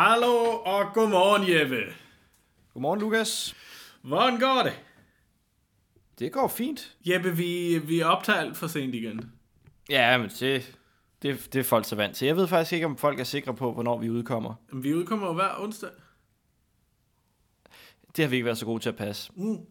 [0.00, 0.34] Hallo
[0.64, 1.76] og godmorgen, Jeppe.
[2.74, 3.56] Godmorgen, Lukas.
[4.02, 4.72] Hvordan går det?
[6.18, 6.96] Det går fint.
[7.06, 9.32] Jeppe, vi, vi optager alt for sent igen.
[9.90, 10.78] Ja, men det,
[11.22, 12.26] det, det er folk så vant til.
[12.26, 14.54] Jeg ved faktisk ikke, om folk er sikre på, hvornår vi udkommer.
[14.72, 15.90] Men Vi udkommer jo hver onsdag.
[18.16, 19.32] Det har vi ikke været så gode til at passe.
[19.36, 19.66] Men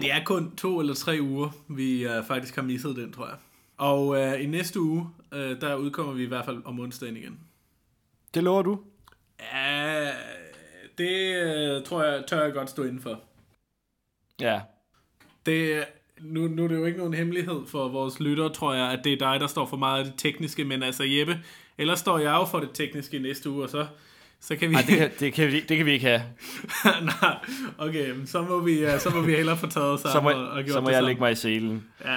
[0.00, 3.36] det er kun to eller tre uger, vi uh, faktisk har misset den, tror jeg.
[3.76, 7.40] Og uh, i næste uge, uh, der udkommer vi i hvert fald om onsdagen igen.
[8.34, 8.80] Det lover du?
[9.40, 10.10] Ja,
[10.98, 13.20] det uh, tror jeg, tør jeg godt stå indenfor.
[14.40, 14.60] Ja.
[15.46, 15.84] Det,
[16.20, 19.12] nu, nu er det jo ikke nogen hemmelighed for vores lytter, tror jeg, at det
[19.12, 21.38] er dig, der står for meget af det tekniske, men altså Jeppe,
[21.78, 23.86] ellers står jeg jo for det tekniske næste uge, og så,
[24.40, 24.74] så kan vi...
[24.74, 26.22] Ej, det, kan, det, kan vi, det kan vi ikke have.
[27.22, 27.36] Nej,
[27.78, 30.34] okay, så må vi, uh, så må vi hellere få taget os Så må, sammen
[30.34, 31.08] og, og gjort så må jeg sammen.
[31.08, 31.88] lægge mig i selen.
[32.04, 32.16] Ja,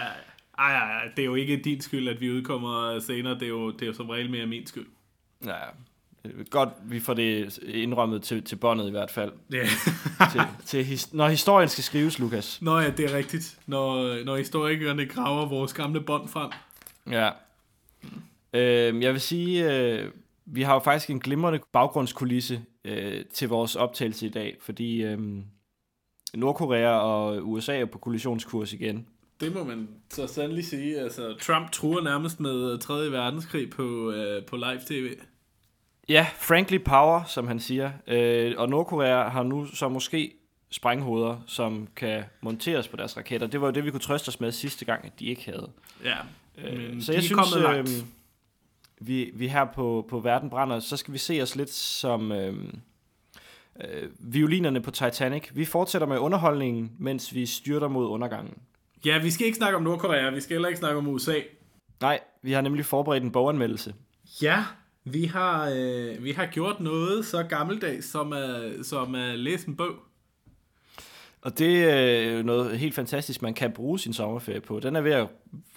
[0.57, 3.71] ej, ej, det er jo ikke din skyld, at vi udkommer senere, det er jo,
[3.71, 4.87] det er jo som regel mere min skyld.
[5.45, 5.53] Ja.
[6.49, 9.31] Godt, vi får det indrømmet til, til båndet i hvert fald.
[9.53, 9.63] Ja.
[10.31, 12.61] til, til his, når historien skal skrives, Lukas.
[12.61, 16.51] Nå ja, det er rigtigt, når, når historikerne graver vores gamle bånd frem.
[17.09, 17.29] Ja.
[18.53, 20.11] Øh, jeg vil sige, øh,
[20.45, 25.19] vi har jo faktisk en glimrende baggrundskulisse øh, til vores optagelse i dag, fordi øh,
[26.33, 29.07] Nordkorea og USA er på kollisionskurs igen.
[29.39, 30.99] Det må man så sandelig sige.
[30.99, 33.11] Altså, Trump truer nærmest med 3.
[33.11, 35.15] verdenskrig på, øh, på live tv.
[36.09, 37.91] Ja, frankly power, som han siger.
[38.07, 40.33] Øh, og Nordkorea har nu så måske
[40.71, 43.47] sprænghoveder, som kan monteres på deres raketter.
[43.47, 45.69] Det var jo det, vi kunne trøste os med sidste gang, at de ikke havde.
[46.03, 46.15] Ja,
[46.57, 47.89] Øh, så jeg er synes, kommet langt.
[47.89, 52.31] øh, vi, vi her på, på Verden Brænder, så skal vi se os lidt som
[52.31, 52.53] øh,
[53.81, 55.49] øh, violinerne på Titanic.
[55.53, 58.53] Vi fortsætter med underholdningen, mens vi styrter mod undergangen.
[59.05, 61.35] Ja, vi skal ikke snakke om Nordkorea, vi skal heller ikke snakke om USA.
[62.01, 63.93] Nej, vi har nemlig forberedt en boganmeldelse.
[64.41, 64.63] Ja,
[65.03, 69.75] vi har, øh, vi har gjort noget så gammeldags, som at, som at læse en
[69.75, 69.95] bog.
[71.41, 74.79] Og det er jo noget helt fantastisk, man kan bruge sin sommerferie på.
[74.79, 75.27] Den er ved at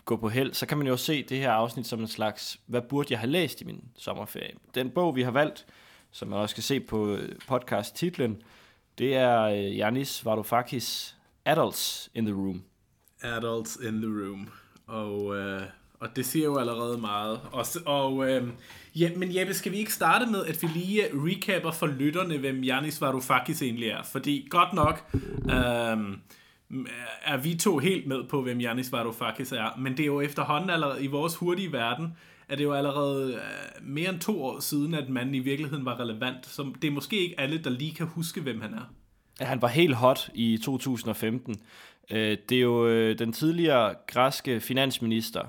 [0.04, 2.82] gå på held, så kan man jo se det her afsnit som en slags, hvad
[2.82, 4.52] burde jeg have læst i min sommerferie?
[4.74, 5.66] Den bog, vi har valgt,
[6.10, 8.42] som man også kan se på øh, podcast-titlen,
[8.98, 12.62] det er øh, Yanis Varoufakis Adults in the Room.
[13.22, 14.48] Adults in the Room.
[14.86, 15.62] Og, øh,
[16.02, 17.40] og det siger jo allerede meget.
[17.52, 18.48] Og, og øh,
[18.94, 22.38] ja, men Jeppe, skal vi ikke starte med, at vi lige øh, recapper for lytterne,
[22.38, 24.02] hvem Janis Varoufakis egentlig er?
[24.02, 25.04] Fordi godt nok
[25.44, 25.98] øh,
[27.24, 30.70] er vi to helt med på, hvem Janis Varoufakis er, men det er jo efterhånden
[30.70, 32.16] allerede i vores hurtige verden,
[32.48, 36.00] er det jo allerede øh, mere end to år siden, at manden i virkeligheden var
[36.00, 36.46] relevant.
[36.46, 38.92] Så det er måske ikke alle, der lige kan huske, hvem han er.
[39.40, 41.56] Ja, Han var helt hot i 2015.
[42.10, 45.42] Øh, det er jo øh, den tidligere græske finansminister,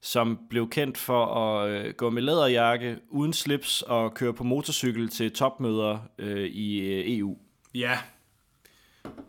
[0.00, 5.08] som blev kendt for at øh, gå med læderjakke, uden slips og køre på motorcykel
[5.08, 7.36] til topmøder øh, i øh, EU.
[7.74, 7.98] Ja.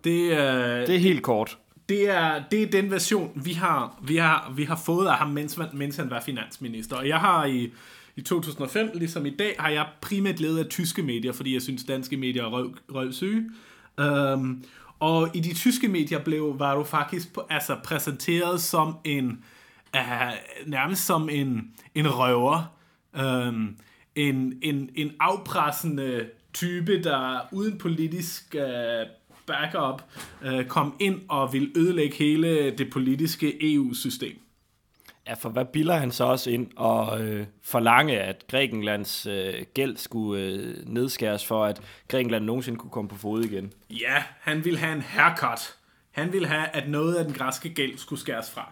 [0.04, 1.58] Det, øh, Det er helt kort.
[1.90, 5.30] Det er, det er den version, vi har, vi har, vi har fået af ham,
[5.30, 6.96] mens, mens han var finansminister.
[6.96, 7.72] Og jeg har i,
[8.16, 11.84] i 2005, ligesom i dag, har jeg primært ledet af tyske medier, fordi jeg synes,
[11.84, 13.50] danske medier er røv, røvsyge.
[14.02, 14.64] Um,
[15.00, 19.44] og i de tyske medier blev Varoufakis altså præsenteret som en,
[19.96, 22.74] uh, nærmest som en, en røver.
[23.20, 23.78] Um,
[24.16, 29.08] en, en, en afpressende type, der uden politisk uh,
[29.46, 30.04] backup
[30.46, 34.40] uh, kom ind og ville ødelægge hele det politiske EU-system.
[35.28, 39.98] Ja, for hvad bilder han så også ind og øh, forlange, at Grækenlands øh, gæld
[39.98, 43.74] skulle øh, nedskæres for, at Grækenland nogensinde kunne komme på fod igen?
[43.90, 45.76] Ja, han ville have en haircut.
[46.12, 48.72] Han ville have, at noget af den græske gæld skulle skæres fra.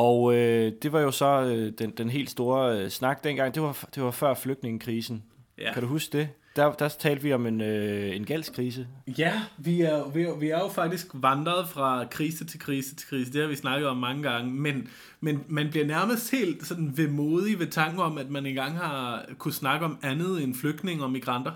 [0.00, 3.54] Og øh, det var jo så øh, den, den helt store øh, snak dengang.
[3.54, 5.22] Det var, det var før flygtningekrisen.
[5.58, 5.72] Ja.
[5.72, 6.28] Kan du huske det?
[6.56, 8.86] Der, der talte vi om en, øh, en gældskrise.
[9.18, 13.08] Ja, vi er, vi, er, vi er jo faktisk vandret fra krise til krise til
[13.08, 13.32] krise.
[13.32, 14.52] Det har vi snakket om mange gange.
[14.52, 14.88] Men,
[15.20, 19.54] men man bliver nærmest helt sådan vemodig ved tanken om, at man engang har kunne
[19.54, 21.52] snakke om andet end flygtninge og migranter.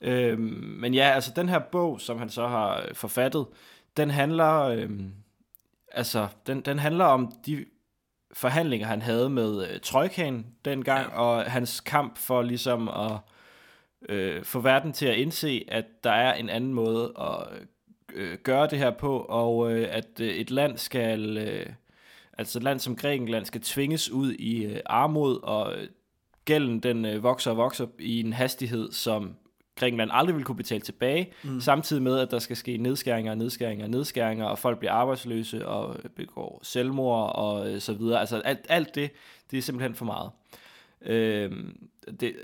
[0.00, 3.46] Øhm, men ja, altså den her bog, som han så har forfattet,
[3.96, 5.10] den handler, øhm,
[5.94, 7.64] altså, den, den handler om de
[8.32, 11.20] forhandlinger, han havde med øh, Trojkaen dengang, ja.
[11.20, 13.18] og hans kamp for ligesom at
[14.08, 17.46] øh, få verden til at indse, at der er en anden måde at
[18.14, 21.66] øh, gøre det her på, og øh, at øh, et land skal, øh,
[22.38, 25.88] altså et land som Grækenland skal tvinges ud i øh, armod, og øh,
[26.44, 29.36] gælden den øh, vokser og vokser i en hastighed, som
[29.76, 31.60] Grækenland aldrig vil kunne betale tilbage, mm.
[31.60, 35.68] samtidig med, at der skal ske nedskæringer og nedskæringer og nedskæringer, og folk bliver arbejdsløse
[35.68, 38.20] og begår selvmord og øh, så videre.
[38.20, 39.10] Altså alt, alt det,
[39.50, 40.30] det er simpelthen for meget.
[41.00, 41.88] Øhm,
[42.20, 42.36] det,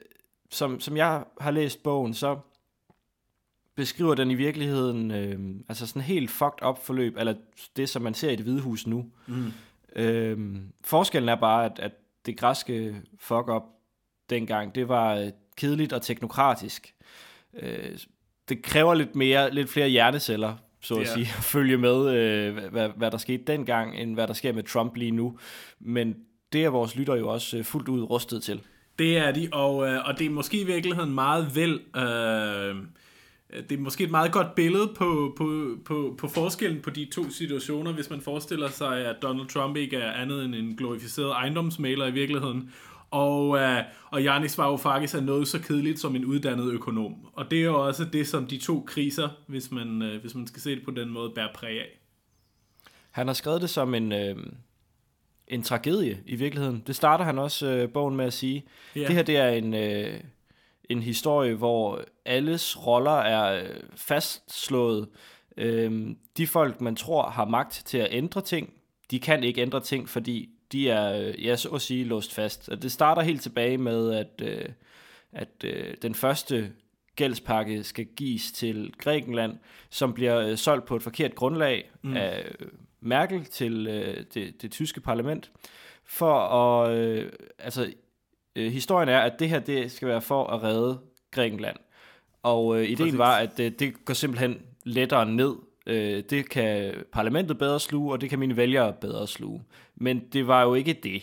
[0.50, 2.38] som, som jeg har læst bogen, så
[3.74, 5.38] beskriver den i virkeligheden øh,
[5.68, 7.34] altså sådan helt fucked up forløb, eller
[7.76, 9.06] det, som man ser i det hvide hus nu.
[9.26, 9.52] Mm.
[9.96, 11.92] Øh, forskellen er bare, at, at
[12.26, 13.62] det græske fuck up
[14.30, 16.94] dengang, det var øh, kedeligt og teknokratisk.
[17.62, 17.98] Øh,
[18.48, 22.88] det kræver lidt mere, lidt flere hjerneceller, så at sige, at følge med, øh, hvad,
[22.96, 25.38] hvad der skete dengang, end hvad der sker med Trump lige nu.
[25.80, 26.16] Men
[26.52, 28.60] det er vores lytter jo også øh, fuldt ud rustet til.
[28.98, 31.80] Det er de, og, øh, og det er måske i virkeligheden meget vel...
[31.96, 32.76] Øh,
[33.68, 37.30] det er måske et meget godt billede på, på, på, på forskellen på de to
[37.30, 42.06] situationer, hvis man forestiller sig, at Donald Trump ikke er andet end en glorificeret ejendomsmaler
[42.06, 42.72] i virkeligheden,
[43.10, 43.78] og, uh,
[44.10, 47.14] og Janis Varoufakis er noget så kedeligt som en uddannet økonom.
[47.32, 50.46] Og det er jo også det, som de to kriser, hvis man, uh, hvis man
[50.46, 52.00] skal se det på den måde, bærer præg af.
[53.10, 54.36] Han har skrevet det som en, øh,
[55.48, 56.82] en tragedie i virkeligheden.
[56.86, 58.64] Det starter han også øh, bogen med at sige.
[58.96, 59.06] Yeah.
[59.06, 60.20] Det her det er en, øh,
[60.90, 65.08] en historie, hvor alles roller er øh, fastslået.
[65.56, 68.72] Øh, de folk, man tror har magt til at ændre ting,
[69.10, 72.68] de kan ikke ændre ting, fordi de er, øh, ja, så at sige, låst fast.
[72.68, 74.64] Og det starter helt tilbage med, at, øh,
[75.32, 76.72] at øh, den første
[77.16, 79.58] gældspakke skal gives til Grækenland,
[79.90, 82.16] som bliver øh, solgt på et forkert grundlag mm.
[82.16, 82.54] af
[83.00, 85.50] Merkel til øh, det, det tyske parlament,
[86.04, 87.92] for at, øh, altså,
[88.56, 90.98] øh, historien er, at det her, det skal være for at redde
[91.30, 91.76] Grækenland.
[92.42, 93.18] Og øh, ideen Præcis.
[93.18, 95.56] var, at øh, det går simpelthen lettere ned.
[95.86, 99.64] Øh, det kan parlamentet bedre sluge, og det kan mine vælgere bedre sluge.
[99.96, 101.22] Men det var jo ikke det,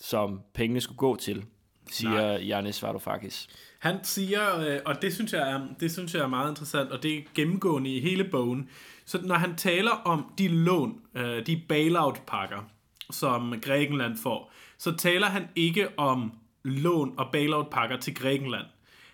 [0.00, 1.44] som pengene skulle gå til,
[1.90, 3.48] siger Janis Varoufakis.
[3.78, 7.02] Han siger, øh, og det synes, jeg er, det synes jeg er meget interessant, og
[7.02, 8.68] det er gennemgående i hele bogen,
[9.04, 12.70] så når han taler om de lån, øh, de bailout-pakker,
[13.10, 16.32] som Grækenland får, så taler han ikke om
[16.64, 18.66] lån og bailout-pakker til Grækenland.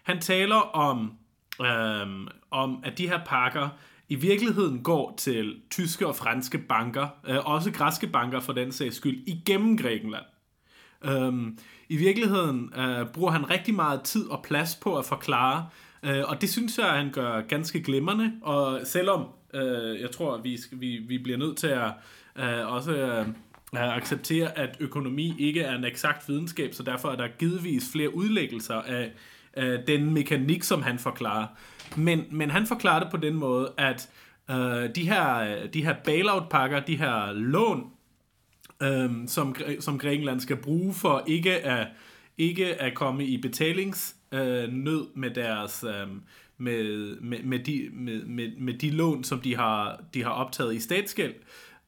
[0.02, 1.12] Han taler om,
[1.60, 2.06] øh,
[2.50, 3.68] om, at de her pakker
[4.12, 8.96] i virkeligheden går til tyske og franske banker, øh, også græske banker for den sags
[8.96, 10.24] skyld, igennem Grækenland.
[11.04, 15.68] Øhm, I virkeligheden øh, bruger han rigtig meget tid og plads på at forklare,
[16.02, 20.34] øh, og det synes jeg, at han gør ganske glimrende, og selvom øh, jeg tror,
[20.34, 21.90] at vi, vi, vi bliver nødt til at
[22.36, 23.26] øh, også øh,
[23.72, 28.14] at acceptere, at økonomi ikke er en eksakt videnskab, så derfor er der givetvis flere
[28.14, 29.12] udlæggelser af,
[29.52, 31.46] af den mekanik, som han forklarer.
[31.96, 34.10] Men, men han forklarer det på den måde, at
[34.50, 37.90] øh, de her, de her bailout-pakker, de her lån,
[38.82, 41.86] øh, som, som Grækenland skal bruge for ikke at,
[42.38, 45.84] ikke at komme i betalingsnød øh, med deres...
[45.88, 46.08] Øh,
[46.58, 50.74] med, med, med, de, med, med, med de lån, som de har, de har optaget
[50.74, 51.34] i statsgæld,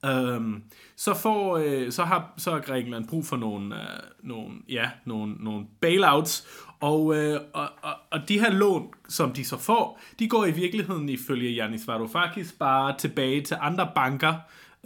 [0.05, 0.63] øhm,
[0.97, 5.35] så, får, øh, så, har, så har Grækenland brug for nogle, øh, nogle, ja, nogle,
[5.35, 6.47] nogle bailouts,
[6.81, 10.51] og, øh, og, og, og de her lån, som de så får, de går i
[10.51, 14.35] virkeligheden ifølge Yanis Varoufakis bare tilbage til andre banker,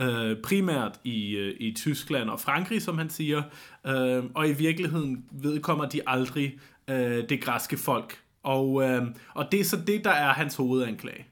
[0.01, 3.43] øh, primært i, øh, i Tyskland og Frankrig, som han siger,
[3.87, 8.19] øh, og i virkeligheden vedkommer de aldrig øh, det græske folk.
[8.43, 11.27] Og, øh, og det er så det, der er hans hovedanklage.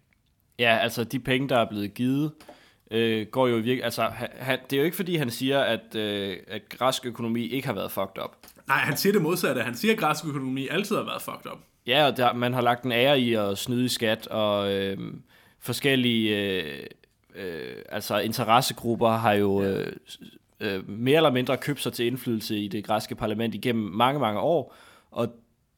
[0.59, 2.33] Ja, altså de penge, der er blevet givet,
[2.91, 3.85] øh, går jo virkelig...
[3.85, 4.03] Altså,
[4.39, 7.75] han, det er jo ikke, fordi han siger, at, øh, at græsk økonomi ikke har
[7.75, 8.37] været fucked up.
[8.69, 9.63] Nej, han siger det modsatte.
[9.63, 11.59] Han siger, at græsk økonomi altid har været fucked up.
[11.87, 14.99] Ja, og der, man har lagt en ære i at snyde i skat, og øh,
[15.61, 16.87] forskellige øh,
[17.35, 19.93] øh, altså interessegrupper har jo øh,
[20.61, 24.41] øh, mere eller mindre købt sig til indflydelse i det græske parlament igennem mange, mange
[24.41, 24.75] år,
[25.11, 25.29] og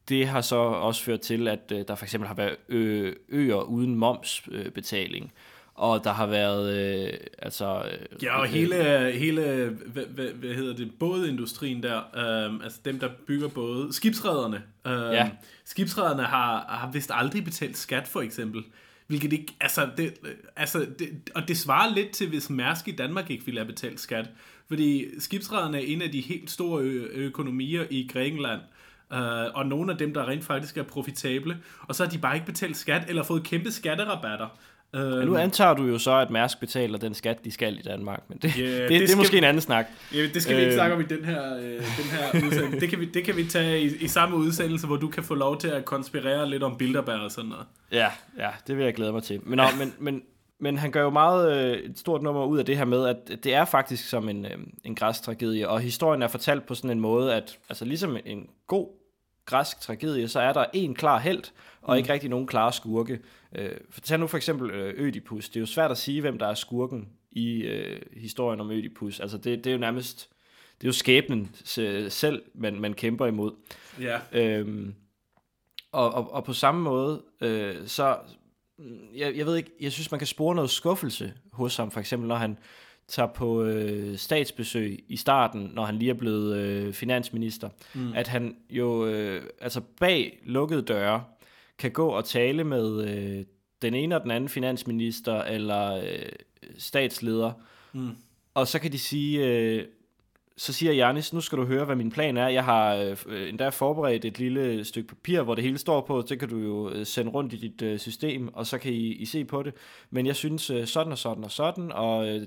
[0.08, 3.60] det har så også ført til, at øh, der for eksempel har været ø- øer
[3.60, 5.24] uden momsbetaling.
[5.24, 5.30] Øh,
[5.78, 10.76] og der har været øh, altså øh, ja og hele hele hvad, hvad, hvad hedder
[10.76, 15.30] det bådindustrien der øh, altså dem der bygger både skibsrederne øh, ja.
[15.64, 18.64] skibsrederne har har vist aldrig betalt skat for eksempel
[19.06, 20.14] hvilket ikke altså det
[20.56, 24.00] altså det, og det svarer lidt til hvis Mærsk i Danmark ikke ville have betalt
[24.00, 24.26] skat
[24.68, 28.60] fordi skibsrederne er en af de helt store ø- økonomier i Grækenland
[29.12, 32.34] Uh, og nogle af dem, der rent faktisk er profitable, og så har de bare
[32.34, 34.58] ikke betalt skat, eller fået kæmpe skatterabatter.
[34.94, 37.82] Uh, ja, nu antager du jo så, at Mærsk betaler den skat, de skal i
[37.82, 39.86] Danmark, men det, yeah, det, det, det er måske en anden snak.
[40.14, 42.80] Ja, det skal vi ikke snakke om i den her, uh, den her udsendelse.
[42.80, 45.34] Det kan, vi, det kan vi tage i, i samme udsendelse, hvor du kan få
[45.34, 47.66] lov til at konspirere lidt om Bilderberg og sådan noget.
[47.92, 49.40] Ja, ja det vil jeg glæde mig til.
[49.42, 50.22] Men, nå, men, men,
[50.60, 53.44] men han gør jo meget øh, et stort nummer ud af det her med, at
[53.44, 56.90] det er faktisk som en, øh, en græsk tragedie, og historien er fortalt på sådan
[56.90, 58.97] en måde, at altså ligesom en god
[59.48, 61.42] græsk tragedie, så er der en klar held,
[61.82, 61.98] og mm.
[61.98, 63.20] ikke rigtig nogen klare skurke.
[63.56, 65.48] Øh, for tag nu for eksempel øh, Ødipus.
[65.48, 69.20] Det er jo svært at sige, hvem der er skurken i øh, historien om Ødipus.
[69.20, 70.28] Altså det, det er jo nærmest
[70.80, 73.52] det er jo skæbnen øh, selv, man, man kæmper imod.
[74.00, 74.18] Ja.
[74.32, 74.94] Øhm,
[75.92, 78.18] og, og, og på samme måde, øh, så,
[79.14, 82.28] jeg, jeg ved ikke, jeg synes, man kan spore noget skuffelse hos ham, for eksempel
[82.28, 82.58] når han
[83.08, 88.12] tager på øh, statsbesøg i starten, når han lige er blevet øh, finansminister, mm.
[88.14, 91.24] at han jo øh, altså bag lukkede døre
[91.78, 93.44] kan gå og tale med øh,
[93.82, 96.28] den ene og den anden finansminister eller øh,
[96.78, 97.52] statsleder,
[97.92, 98.10] mm.
[98.54, 99.84] og så kan de sige, øh,
[100.58, 102.48] så siger Janis, nu skal du høre, hvad min plan er.
[102.48, 106.24] Jeg har øh, endda forberedt et lille stykke papir, hvor det hele står på.
[106.28, 109.06] Det kan du jo øh, sende rundt i dit øh, system, og så kan I,
[109.12, 109.74] I se på det.
[110.10, 112.46] Men jeg synes øh, sådan og sådan og sådan, og øh,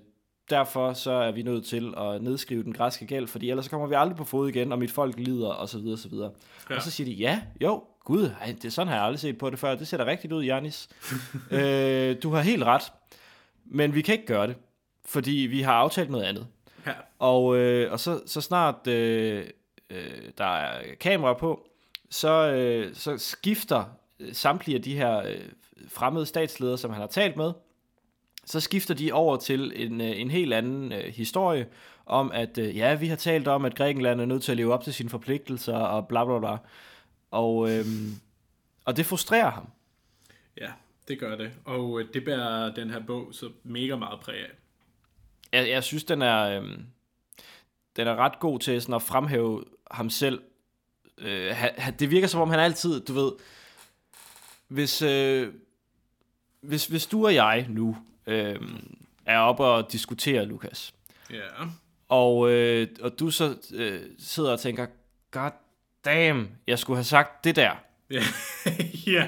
[0.51, 3.88] derfor så er vi nødt til at nedskrive den græske gæld, fordi ellers så kommer
[3.88, 6.31] vi aldrig på fod igen, og mit folk lider, og så videre, og så videre.
[6.70, 6.75] Ja.
[6.75, 9.50] Og så siger de, ja, jo, gud, ej, det, sådan har jeg aldrig set på
[9.50, 9.75] det før.
[9.75, 10.89] Det ser da rigtigt ud, Janis.
[11.51, 12.84] øh, du har helt ret,
[13.65, 14.55] men vi kan ikke gøre det,
[15.05, 16.48] fordi vi har aftalt noget andet.
[16.86, 16.93] Ja.
[17.20, 19.46] Og, øh, og så, så snart øh,
[19.89, 21.67] øh, der er kamera på,
[22.10, 23.84] så, øh, så skifter
[24.34, 25.41] samtlige af de her øh,
[25.88, 27.51] fremmede statsledere, som han har talt med,
[28.51, 31.67] så skifter de over til en, øh, en helt anden øh, historie
[32.05, 34.74] om, at øh, ja, vi har talt om, at Grækenland er nødt til at leve
[34.74, 36.58] op til sine forpligtelser og bla bla bla.
[37.31, 37.86] Og, øh,
[38.86, 39.67] og det frustrerer ham.
[40.58, 40.72] Ja,
[41.08, 41.51] det gør det.
[41.65, 44.51] Og øh, det bærer den her bog så mega meget præg af.
[45.53, 46.70] Jeg, jeg synes, den er, øh,
[47.96, 50.41] den er ret god til sådan at fremhæve ham selv.
[51.17, 51.63] Øh,
[52.00, 53.31] det virker som om, han altid, du ved,
[54.67, 55.53] hvis, øh,
[56.62, 57.98] hvis, hvis du og jeg nu
[58.32, 58.56] øh,
[59.26, 60.94] er oppe og diskuterer, Lukas.
[61.32, 61.66] Ja.
[62.10, 64.86] Og, øh, og du så øh, sidder og tænker,
[65.32, 65.52] god
[66.06, 67.72] damn, jeg skulle have sagt det der.
[68.12, 68.24] Ja.
[69.14, 69.28] ja.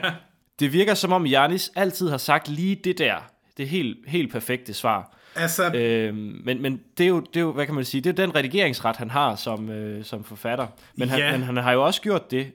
[0.60, 3.16] Det virker som om Janis altid har sagt lige det der.
[3.58, 5.18] Det helt, helt perfekte svar.
[5.36, 5.74] Altså...
[5.74, 8.26] Øh, men men det, er jo, det er jo, hvad kan man sige, det er
[8.26, 10.68] den redigeringsret, han har som, øh, som forfatter.
[10.96, 12.52] Men, han, men han har jo også gjort det,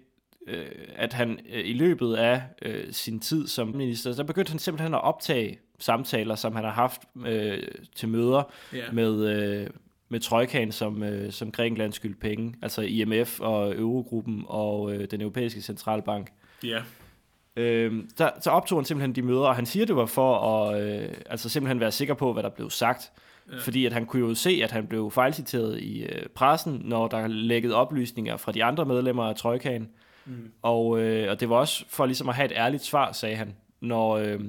[0.49, 4.59] øh, at han øh, i løbet af øh, sin tid som minister, der begyndte han
[4.59, 7.63] simpelthen at optage samtaler, som han har haft øh,
[7.97, 8.95] til møder yeah.
[8.95, 9.67] med, øh,
[10.09, 15.21] med Trojkaen som, øh, som Grækenland skyld penge, altså IMF og Eurogruppen og øh, den
[15.21, 16.33] europæiske centralbank.
[16.65, 16.69] Ja.
[16.69, 16.83] Yeah.
[17.57, 20.83] Øh, der, så optog han simpelthen de møder, og han siger, det var for at
[20.83, 23.13] øh, altså simpelthen være sikker på, hvad der blev sagt.
[23.53, 23.59] Ja.
[23.59, 27.27] Fordi at han kunne jo se, at han blev fejlciteret i øh, pressen, når der
[27.27, 29.89] lækkede oplysninger fra de andre medlemmer af Trojkaen.
[30.27, 30.53] Mm.
[30.63, 33.55] Og, øh, og det var også for ligesom at have et ærligt svar, sagde han,
[33.81, 34.41] når, øh,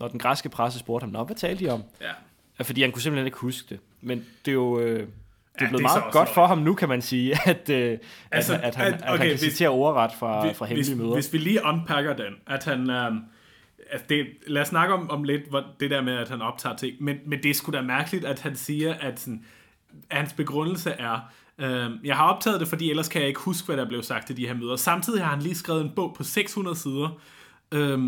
[0.00, 1.82] når den græske presse spurgte ham, Nå, hvad talte de om?
[2.00, 2.64] Ja.
[2.64, 3.80] Fordi han kunne simpelthen ikke huske det.
[4.00, 4.80] Men det er jo...
[4.80, 7.38] Øh, det er ja, blevet det er meget godt for ham nu, kan man sige,
[7.50, 7.98] at, øh,
[8.30, 10.94] altså, at, at, han, at, okay, at han kan hvis, citere ordret fra, fra hemmelige
[10.94, 11.14] hvis, møder.
[11.14, 12.90] Hvis vi lige unpacker den, at han...
[12.90, 13.12] Øh,
[13.90, 16.76] altså det, lad os snakke om, om lidt hvor, det der med, at han optager
[16.76, 19.44] ting, men, men det er sgu da mærkeligt, at han siger, at, sådan,
[20.10, 23.66] at hans begrundelse er, øh, jeg har optaget det, fordi ellers kan jeg ikke huske,
[23.66, 24.76] hvad der blev sagt til de her møder.
[24.76, 27.20] Samtidig har han lige skrevet en bog på 600 sider,
[27.72, 27.98] øh,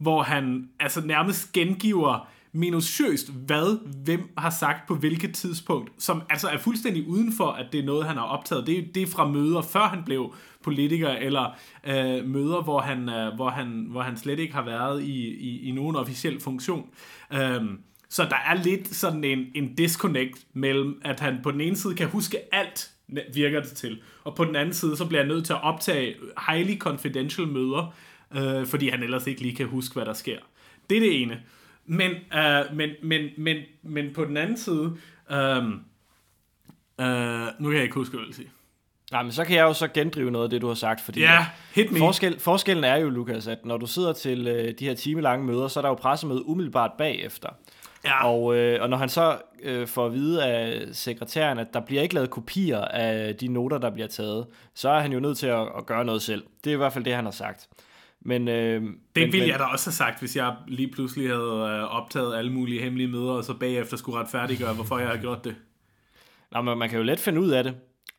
[0.00, 6.48] hvor han altså nærmest gengiver minutiøst, hvad hvem har sagt på hvilket tidspunkt, som altså
[6.48, 8.66] er fuldstændig uden for, at det er noget, han har optaget.
[8.66, 13.08] Det, er, det er fra møder, før han blev politiker, eller øh, møder, hvor han,
[13.08, 16.88] øh, hvor, han, hvor han slet ikke har været i, i, i nogen officiel funktion.
[17.32, 17.60] Øh,
[18.08, 21.94] så der er lidt sådan en, en disconnect mellem, at han på den ene side
[21.94, 22.90] kan huske alt,
[23.34, 26.14] virker det til, og på den anden side, så bliver han nødt til at optage
[26.48, 27.94] highly confidential møder,
[28.36, 30.38] øh, fordi han ellers ikke lige kan huske, hvad der sker.
[30.90, 31.42] Det er det ene.
[31.86, 34.96] Men, øh, men, men, men, men på den anden side,
[35.30, 35.56] øh,
[37.00, 38.50] øh, nu kan jeg ikke huske, hvad jeg vil sige.
[39.12, 41.20] Nej, men så kan jeg jo så gendrive noget af det, du har sagt, fordi
[41.20, 41.98] ja, hit me.
[41.98, 45.68] Forskel, forskellen er jo, Lukas, at når du sidder til øh, de her timelange møder,
[45.68, 47.48] så er der jo pressemøde umiddelbart bagefter.
[48.04, 48.26] Ja.
[48.26, 52.02] Og, øh, og når han så øh, får at vide af sekretæren, at der bliver
[52.02, 55.46] ikke lavet kopier af de noter, der bliver taget, så er han jo nødt til
[55.46, 56.44] at, at gøre noget selv.
[56.64, 57.68] Det er i hvert fald det, han har sagt.
[58.20, 61.78] Men, øh, det men, ville jeg da også have sagt, hvis jeg lige pludselig havde
[61.78, 65.44] øh, optaget alle mulige hemmelige møder, og så bagefter skulle retfærdiggøre, hvorfor jeg har gjort
[65.44, 65.56] det.
[66.52, 67.74] Nå, men man kan jo let finde ud af det.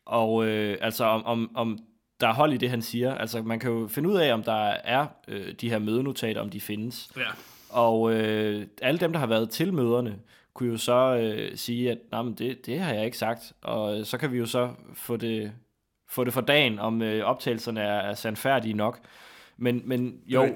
[0.05, 1.77] Og øh, altså om, om, om
[2.21, 3.15] der er hold i det, han siger.
[3.15, 6.49] Altså man kan jo finde ud af, om der er øh, de her mødenotater, om
[6.49, 7.09] de findes.
[7.17, 7.29] Ja.
[7.69, 10.19] Og øh, alle dem, der har været til møderne,
[10.53, 13.53] kunne jo så øh, sige, at Nej, men det, det har jeg ikke sagt.
[13.61, 15.51] Og øh, så kan vi jo så få det,
[16.09, 18.99] få det for dagen, om øh, optagelserne er, er sandfærdige nok.
[19.61, 20.55] Men, men jo,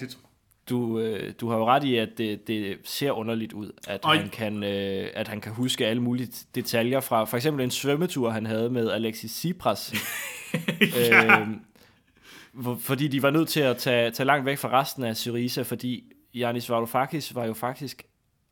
[0.70, 4.30] du, øh, du har jo ret i, at det, det ser underligt ud, at han,
[4.30, 8.46] kan, øh, at han kan huske alle mulige detaljer fra for eksempel en svømmetur, han
[8.46, 9.94] havde med Alexis Tsipras.
[10.82, 11.40] ja.
[11.40, 11.48] øh,
[12.80, 16.04] fordi de var nødt til at tage, tage langt væk fra resten af Syriza, fordi
[16.36, 18.04] Yanis Varoufakis var jo faktisk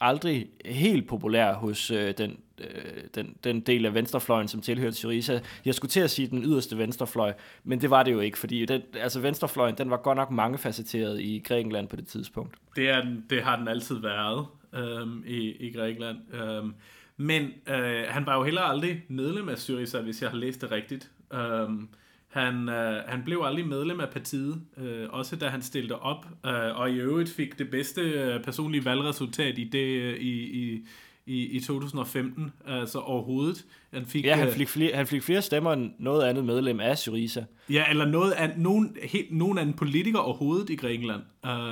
[0.02, 5.40] aldrig helt populær hos øh, den øh, den, den del af venstrefløjen, som tilhørte Syriza.
[5.66, 8.66] Jeg skulle til at sige den yderste venstrefløj, men det var det jo ikke, fordi
[8.66, 12.56] den, altså venstrefløjen, den var godt nok mangefacetteret i Grækenland på det tidspunkt.
[12.76, 16.18] Det, er, det har den altid været øhm, i, i Grækenland.
[16.34, 16.74] Øhm,
[17.18, 20.72] men øh, han var jo heller aldrig medlem af Syriza, hvis jeg har læst det
[20.72, 21.12] rigtigt.
[21.34, 21.90] Øhm,
[22.34, 26.80] han, øh, han blev aldrig medlem af partiet, øh, også da han stillede op, øh,
[26.80, 30.86] og i øvrigt fik det bedste øh, personlige valgresultat i, det, øh, i, i,
[31.26, 33.66] i, i 2015, altså overhovedet.
[33.94, 36.80] Han fik, ja, han øh, fik, flere, han fik flere stemmer end noget andet medlem
[36.80, 37.46] af Syriza.
[37.70, 41.22] Ja, eller noget af, nogen, helt, nogen anden politiker overhovedet i Grækenland.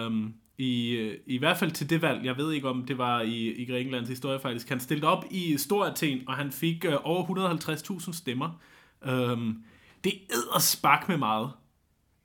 [0.08, 3.52] Um, i, I hvert fald til det valg, jeg ved ikke om det var i,
[3.52, 7.50] i Grækenlands historie faktisk, han stillede op i Stor Athen, og han fik uh, over
[8.02, 8.62] 150.000 stemmer.
[9.12, 9.64] Um,
[10.04, 10.14] det
[10.54, 11.50] er spak med meget.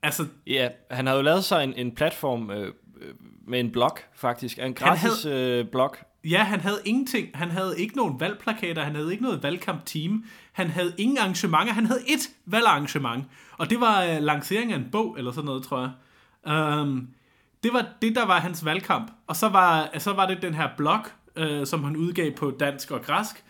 [0.03, 2.73] Altså, ja, han havde jo lavet sig en, en platform øh,
[3.47, 4.59] med en blog, faktisk.
[4.59, 5.95] En gratis havde, øh, blog.
[6.23, 7.27] Ja, han havde ingenting.
[7.33, 10.25] Han havde ikke nogen valgplakater, han havde ikke noget valgkampteam.
[10.51, 11.73] Han havde ingen arrangementer.
[11.73, 13.25] Han havde et valgarrangement.
[13.57, 15.91] Og det var øh, lanceringen af en bog, eller sådan noget, tror jeg.
[16.81, 17.07] Um,
[17.63, 19.11] det var det, der var hans valgkamp.
[19.27, 20.99] Og så var, så var det den her blog,
[21.35, 23.43] øh, som han udgav på dansk og græsk,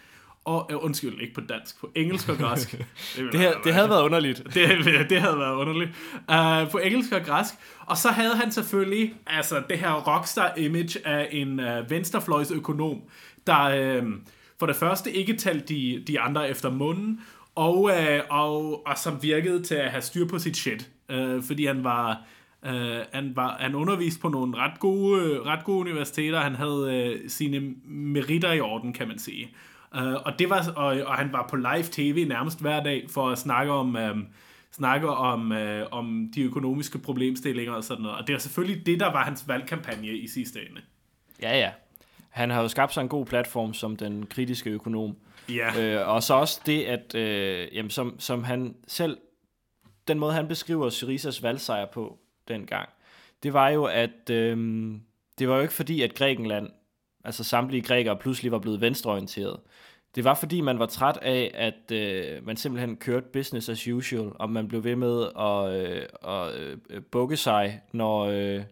[0.47, 2.71] og, uh, undskyld, ikke på dansk, på engelsk og græsk.
[3.15, 4.43] det, det, her, det havde været underligt.
[4.53, 5.91] Det, det havde været underligt.
[6.31, 7.53] Uh, på engelsk og græsk.
[7.85, 13.01] Og så havde han selvfølgelig altså, det her rockstar-image af en uh, venstrefløjsøkonom,
[13.47, 14.07] der uh,
[14.59, 17.21] for det første ikke talte de, de andre efter munden,
[17.55, 17.91] og, uh,
[18.29, 20.89] og, og som virkede til at have styr på sit shit.
[21.13, 22.21] Uh, fordi han var...
[22.63, 22.71] Uh,
[23.13, 26.39] han, var, han underviste på nogle ret gode, ret gode universiteter.
[26.39, 29.49] Han havde uh, sine meritter i orden, kan man sige.
[29.95, 33.29] Uh, og, det var, og, og han var på live tv nærmest hver dag for
[33.29, 34.27] at snakke om, um,
[34.71, 35.57] snakke om, uh,
[35.91, 38.17] om de økonomiske problemstillinger og sådan noget.
[38.17, 40.81] Og det er selvfølgelig det, der var hans valgkampagne i sidste ende.
[41.41, 41.71] Ja, ja.
[42.29, 45.15] Han har jo skabt sig en god platform som den kritiske økonom.
[45.49, 46.01] Ja.
[46.01, 49.17] Uh, og så også det, at uh, jamen, som, som han selv,
[50.07, 52.17] den måde han beskriver Syrizas valgsejr på
[52.47, 52.89] dengang,
[53.43, 54.35] det var jo, at uh,
[55.39, 56.69] det var jo ikke fordi, at Grækenland
[57.23, 59.59] altså samtlige grækere pludselig var blevet venstreorienteret.
[60.15, 64.31] Det var fordi, man var træt af, at øh, man simpelthen kørte business as usual,
[64.35, 68.63] og man blev ved med at, øh, at øh, bukke sig, når, øh,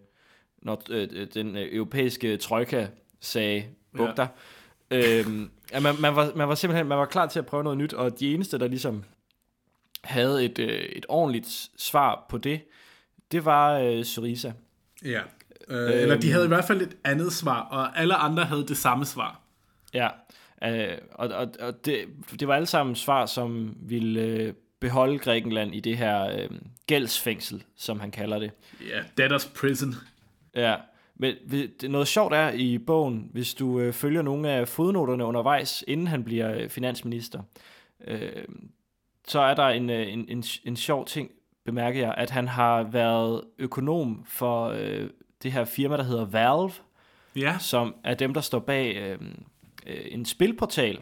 [0.61, 2.87] når øh, den europæiske trojka
[3.19, 3.65] sagde,
[3.97, 4.27] buk dig.
[4.91, 5.19] Ja.
[5.19, 7.77] øhm, at man, man, var, man var simpelthen man var klar til at prøve noget
[7.77, 9.03] nyt, og de eneste, der ligesom
[10.03, 12.61] havde et, øh, et ordentligt svar på det,
[13.31, 14.53] det var øh, Syriza.
[15.05, 15.21] Ja.
[15.69, 18.77] Øh, eller de havde i hvert fald et andet svar, og alle andre havde det
[18.77, 19.41] samme svar.
[19.93, 20.09] Ja,
[20.63, 21.97] øh, og, og, og det,
[22.39, 26.49] det var alle sammen svar, som ville øh, beholde Grækenland i det her øh,
[26.87, 28.51] gældsfængsel, som han kalder det.
[28.89, 29.93] Ja, yeah, debtors prison.
[30.55, 30.75] Ja,
[31.15, 31.35] men
[31.83, 36.23] noget sjovt er i bogen, hvis du øh, følger nogle af fodnoterne undervejs, inden han
[36.23, 37.41] bliver øh, finansminister,
[38.07, 38.45] øh,
[39.27, 41.31] så er der en, øh, en, en, en sjov ting,
[41.65, 45.09] bemærker jeg, at han har været økonom for øh,
[45.45, 46.71] det her firma, der hedder Valve,
[47.35, 47.57] ja.
[47.59, 49.17] som er dem, der står bag øh,
[49.87, 50.99] øh, en spilportal,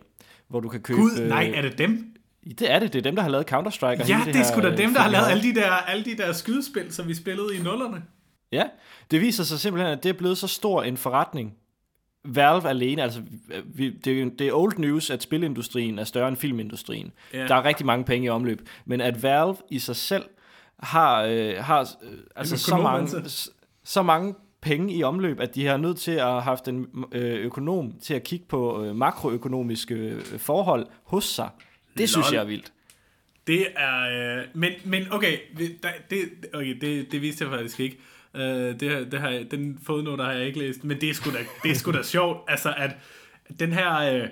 [0.47, 0.99] hvor du kan købe...
[0.99, 2.15] Gud, nej, er det dem?
[2.59, 4.07] Det er det, det er dem, der har lavet Counter-Strike.
[4.07, 6.05] Ja, det, det er sgu da dem, øh, der har lavet alle de, der, alle
[6.05, 8.03] de der skydespil, som vi spillede i nullerne.
[8.51, 8.63] Ja,
[9.11, 11.53] det viser sig simpelthen, at det er blevet så stor en forretning.
[12.25, 13.21] Valve alene, altså
[13.65, 17.11] vi, det, det er old news, at spilindustrien er større end filmindustrien.
[17.33, 17.47] Ja.
[17.47, 20.23] Der er rigtig mange penge i omløb, men at Valve i sig selv
[20.79, 23.21] har, øh, har øh, altså så mange,
[23.83, 27.45] så mange penge i omløb, at de har nødt til at have haft en øh,
[27.45, 31.49] økonom til at kigge på øh, makroøkonomiske øh, forhold hos sig.
[31.93, 32.07] Det Lol.
[32.07, 32.73] synes jeg er vildt.
[33.47, 34.37] Det er...
[34.39, 35.37] Øh, men, men okay,
[36.09, 37.97] det, okay det, det vidste jeg faktisk ikke.
[38.35, 41.71] Det, det har, den fodnote har jeg ikke læst, men det er sgu da, det
[41.71, 42.95] er sgu da sjovt, altså at
[43.59, 43.97] den her...
[43.97, 44.27] Øh,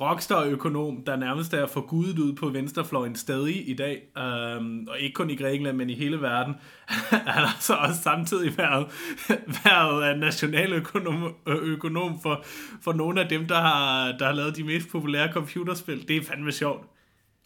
[0.00, 5.30] rockstar-økonom, der nærmest er forgudet ud på venstrefløjen stadig i dag, øhm, og ikke kun
[5.30, 6.54] i Grækenland, men i hele verden,
[7.10, 8.86] han har så også samtidig været,
[9.64, 12.44] været nationaløkonom økonom for,
[12.82, 16.08] for nogle af dem, der har, der har lavet de mest populære computerspil.
[16.08, 16.86] Det er fandme sjovt.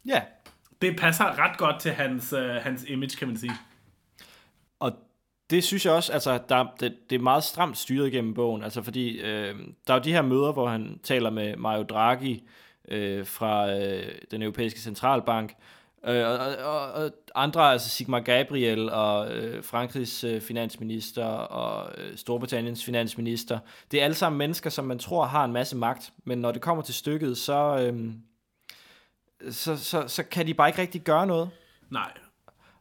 [0.06, 0.20] Ja.
[0.82, 3.52] Det passer ret godt til hans, uh, hans image, kan man sige.
[5.50, 8.82] Det synes jeg også, altså der, det, det er meget stramt styret gennem bogen, altså
[8.82, 9.54] fordi øh,
[9.86, 12.42] der er jo de her møder, hvor han taler med Mario Draghi
[12.88, 15.54] øh, fra øh, den europæiske centralbank,
[16.06, 22.16] øh, og, og, og andre, altså Sigmar Gabriel og øh, Frankrigs øh, finansminister og øh,
[22.16, 23.58] Storbritanniens finansminister,
[23.90, 26.62] det er alle sammen mennesker, som man tror har en masse magt, men når det
[26.62, 28.10] kommer til stykket, så, øh,
[29.52, 31.50] så, så, så kan de bare ikke rigtig gøre noget.
[31.90, 32.12] Nej,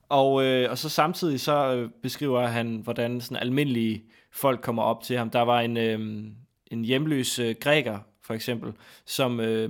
[0.09, 5.03] og, øh, og så samtidig så øh, beskriver han, hvordan sådan almindelige folk kommer op
[5.03, 5.29] til ham.
[5.29, 6.23] Der var en, øh,
[6.71, 8.73] en hjemløs øh, græker, for eksempel,
[9.05, 9.69] som øh,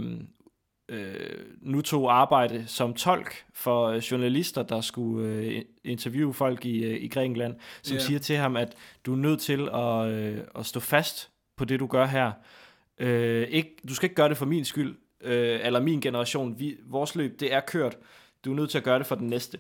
[0.89, 1.15] øh,
[1.61, 7.03] nu tog arbejde som tolk for øh, journalister, der skulle øh, interviewe folk i, øh,
[7.03, 8.01] i Grækenland, som Ja.
[8.03, 11.79] siger til ham, at du er nødt til at, øh, at stå fast på det,
[11.79, 12.31] du gør her.
[12.99, 16.59] Øh, ikke, du skal ikke gøre det for min skyld, øh, eller min generation.
[16.59, 17.97] Vi, vores løb, det er kørt.
[18.45, 19.57] Du er nødt til at gøre det for den næste.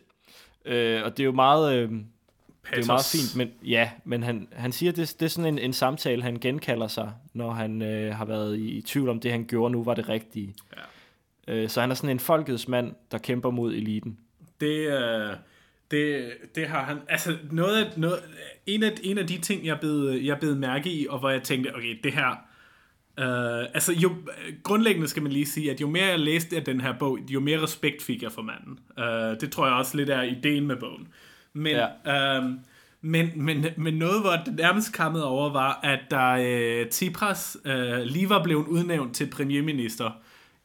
[0.65, 1.75] Øh, og det er jo meget...
[1.75, 1.91] Øh,
[2.71, 5.59] det er meget fint, men ja, men han, han siger, det, det er sådan en,
[5.59, 9.31] en samtale, han genkalder sig, når han øh, har været i, i tvivl om det,
[9.31, 10.55] han gjorde nu, var det rigtige.
[11.47, 11.53] Ja.
[11.53, 14.17] Øh, så han er sådan en folkets mand, der kæmper mod eliten.
[14.61, 15.35] Det, øh,
[15.91, 16.97] det, det har han...
[17.09, 18.19] Altså, noget, noget,
[18.65, 21.43] en, af, en af de ting, jeg blev, jeg blev mærke i, og hvor jeg
[21.43, 22.45] tænkte, okay, det her...
[23.19, 24.11] Øh, altså, jo,
[24.63, 27.39] grundlæggende skal man lige sige, at jo mere jeg læste af den her bog, jo
[27.39, 28.79] mere respekt fik jeg for manden.
[28.99, 31.07] Øh, det tror jeg også lidt er ideen med bogen.
[31.53, 31.75] Men,
[32.05, 32.37] ja.
[32.37, 32.43] øh,
[33.01, 37.99] men, men, men noget, hvor det nærmest kammede over, var, at der øh, Tsipras øh,
[38.01, 40.11] lige var blevet udnævnt til premierminister,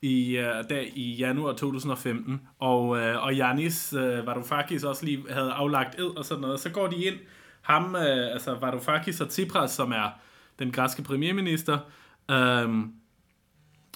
[0.02, 5.52] i, uh, der i januar 2015, og, uh, og Yanis uh, Varoufakis også lige havde
[5.52, 7.14] aflagt ed og sådan noget, så går de ind,
[7.62, 8.00] ham, uh,
[8.32, 10.08] altså Varoufakis og Tsipras, som er
[10.58, 11.78] den græske premierminister,
[12.30, 12.92] um,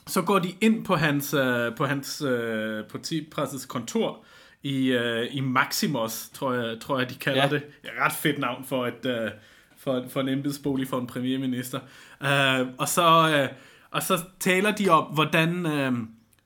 [0.06, 2.22] så går de ind på hans, uh, på hans
[2.90, 4.24] på Tsipras' kontor
[4.62, 7.48] i, uh, i Maximos, tror jeg, tror jeg de kalder ja.
[7.48, 7.62] Det.
[7.82, 9.30] Det et ret fedt navn for et uh,
[9.76, 11.80] for, for en embedsbolig for en premierminister.
[12.20, 13.56] Uh, og så uh,
[13.94, 15.92] og så taler de om, hvordan, øh,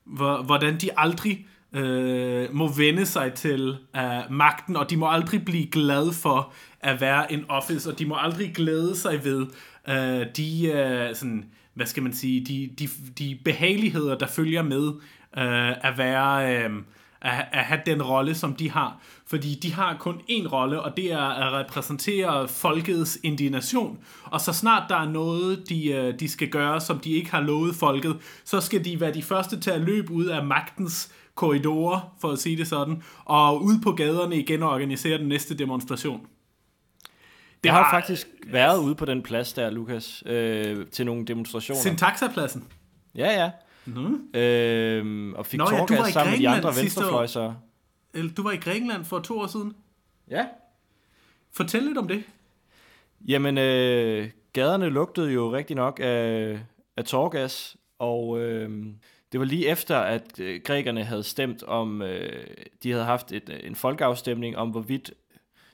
[0.04, 5.44] hvor, hvordan de aldrig øh, må vende sig til øh, magten, og de må aldrig
[5.44, 9.46] blive glade for at være en office, og de må aldrig glæde sig ved
[9.88, 11.44] øh, de, øh, sådan,
[11.78, 12.88] hvad skal man sige, de, de,
[13.18, 14.88] de behageligheder, der følger med
[15.38, 16.56] øh, at være...
[16.64, 16.70] Øh,
[17.20, 19.00] at, at have den rolle, som de har.
[19.26, 23.98] Fordi de har kun én rolle, og det er at repræsentere folkets indignation.
[24.24, 27.40] Og så snart der er noget, de, øh, de skal gøre, som de ikke har
[27.40, 32.14] lovet folket, så skal de være de første til at løbe ud af magtens korridorer,
[32.20, 36.20] for at sige det sådan, og ud på gaderne igen og organisere den næste demonstration.
[37.64, 41.80] Det har faktisk været ude på den plads der, Lukas, øh, til nogle demonstrationer.
[41.80, 42.64] Syntaxapladsen.
[43.14, 43.50] Ja, ja.
[43.84, 44.38] Mm.
[44.40, 47.56] Øh, og fik Nå ja, du var i sammen med de andre venstrefløjsere.
[48.14, 49.74] Eller, Du var i Grækenland for to år siden.
[50.30, 50.46] Ja.
[51.52, 52.22] Fortæl lidt om det.
[53.28, 56.58] Jamen, øh, gaderne lugtede jo rigtig nok af,
[56.96, 58.86] af tårgas, og øh,
[59.32, 62.46] det var lige efter, at øh, grækerne havde stemt om, øh,
[62.82, 65.12] de havde haft et, en folkeafstemning om, hvorvidt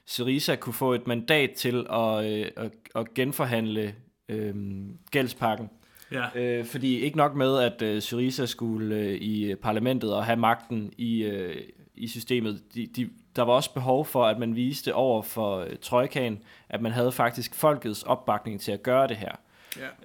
[0.07, 3.95] Syriza kunne få et mandat til at, øh, at, at genforhandle
[4.29, 4.55] øh,
[5.11, 5.71] gældspakken.
[6.13, 6.25] Ja.
[6.35, 10.93] Øh, fordi ikke nok med, at øh, Syriza skulle øh, i parlamentet og have magten
[10.99, 11.57] i, øh,
[11.95, 12.75] i systemet.
[12.75, 16.39] De, de, der var også behov for, at man viste over for øh, Trojkaen,
[16.69, 19.33] at man havde faktisk folkets opbakning til at gøre det her.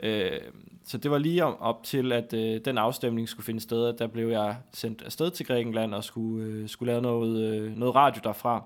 [0.03, 0.09] Ja.
[0.09, 0.41] Øh,
[0.85, 3.99] så det var lige om, op til, at øh, den afstemning skulle finde sted, at
[3.99, 7.95] der blev jeg sendt afsted til Grækenland og skulle, øh, skulle lave noget, øh, noget
[7.95, 8.63] radio derfra.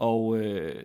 [0.00, 0.82] Og øh,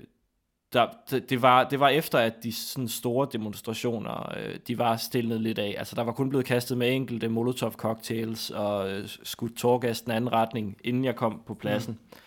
[0.73, 0.87] der,
[1.29, 5.59] det, var, det var efter, at de sådan store demonstrationer, øh, de var stillet lidt
[5.59, 5.75] af.
[5.77, 10.31] Altså, der var kun blevet kastet med enkelte Molotov-cocktails og øh, skudt tårgas den anden
[10.31, 11.93] retning, inden jeg kom på pladsen.
[11.93, 12.17] Mm.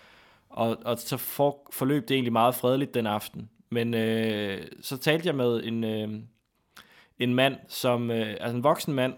[0.49, 3.49] Og, og så for, forløb det egentlig meget fredeligt den aften.
[3.71, 6.09] Men øh, så talte jeg med en, øh,
[7.19, 9.15] en mand, som, øh, altså en voksen mand,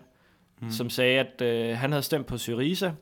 [0.61, 0.71] mm.
[0.71, 2.93] som sagde, at øh, han havde stemt på Syriza,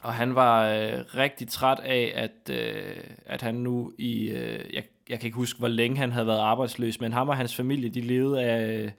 [0.00, 4.84] og han var øh, rigtig træt af, at, øh, at han nu i, øh, jeg,
[5.08, 7.88] jeg kan ikke huske, hvor længe han havde været arbejdsløs, men ham og hans familie,
[7.88, 8.90] de levede af øh,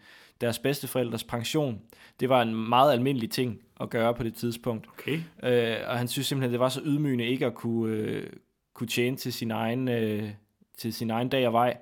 [0.42, 1.82] deres bedsteforældres pension.
[2.20, 4.88] Det var en meget almindelig ting at gøre på det tidspunkt.
[4.88, 5.20] Okay.
[5.44, 8.30] Øh, og han synes simpelthen, det var så ydmygende ikke at kunne, øh,
[8.74, 10.30] kunne tjene til sin egen, øh,
[10.78, 11.78] til sin egen dag og vej.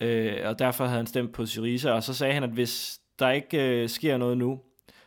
[0.00, 3.30] Øh, og derfor havde han stemt på Syriza, og så sagde han, at hvis der
[3.30, 4.60] ikke øh, sker noget nu,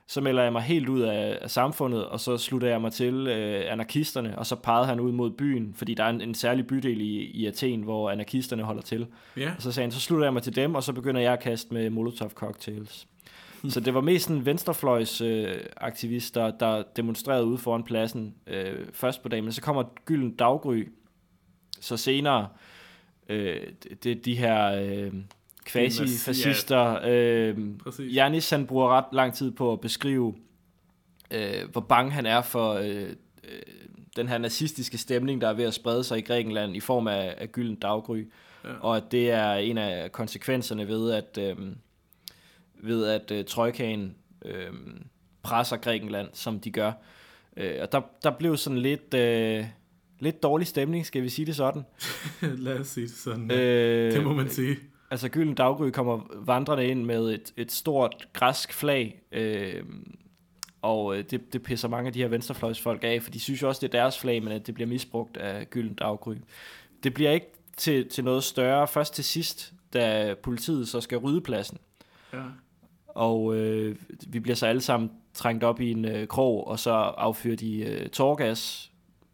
[0.10, 3.28] så melder jeg mig helt ud af, af samfundet, og så slutter jeg mig til
[3.28, 6.68] øh, anarkisterne, og så pegede han ud mod byen, fordi der er en, en særlig
[6.68, 9.08] bydel i, i Athen, hvor anarkisterne holder til.
[9.38, 9.52] Ja.
[9.56, 11.40] Og så sagde han, så slutter jeg mig til dem, og så begynder jeg at
[11.40, 13.08] kaste med Molotov-cocktails.
[13.70, 19.24] Så det var mest sådan venstrefløjs øh, aktivister, der demonstrerede ude foran pladsen øh, først
[19.24, 20.88] på dagen, men så kommer Gylden Daggry,
[21.80, 22.48] så senere
[23.30, 25.14] øh, det, det, de her øh,
[25.70, 27.00] quasi-fascister.
[27.08, 28.16] Øh, Præcis.
[28.16, 30.36] Janis han bruger ret lang tid på at beskrive,
[31.32, 33.10] øh, hvor bange han er for øh,
[33.44, 33.62] øh,
[34.16, 37.36] den her nazistiske stemning, der er ved at sprede sig i Grækenland i form af,
[37.38, 38.28] af Gylden Daggry.
[38.64, 38.70] Ja.
[38.82, 41.58] Og at det er en af konsekvenserne ved, at, øh,
[42.84, 44.72] ved at øh, Trojkaen øh,
[45.44, 46.92] presser Grækenland, som de gør.
[47.58, 49.14] Øh, og der, der blev sådan lidt...
[49.14, 49.66] Øh,
[50.20, 51.86] lidt dårlig stemning, skal vi sige det sådan.
[52.66, 53.52] Lad os sige det sådan.
[53.52, 54.78] Øh, det må man sige.
[55.12, 59.84] Altså Gylden Daggry kommer vandrende ind med et, et stort græsk flag, øh,
[60.82, 63.68] Og øh, det, det pisser mange af de her venstrefløjsfolk af, for de synes jo
[63.68, 66.36] også, det er deres flag, men at det bliver misbrugt af Gylden Daggry.
[67.04, 71.42] Det bliver ikke til, til noget større først til sidst, da politiet så skal rydde
[71.42, 71.78] pladsen.
[72.34, 72.44] Ja.
[73.08, 73.96] Og øh,
[74.28, 77.80] vi bliver så alle sammen trængt op i en øh, krog, og så affyrer de
[77.80, 78.92] øh, tårgas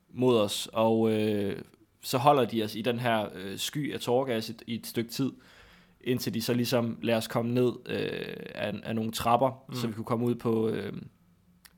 [0.09, 1.61] mod os, og øh,
[2.01, 5.11] så holder de os i den her øh, sky af tårgas i, i et stykke
[5.11, 5.31] tid,
[6.05, 9.75] indtil de så ligesom lader os komme ned øh, af, af nogle trapper, mm.
[9.75, 10.93] så vi kunne komme ud på, øh,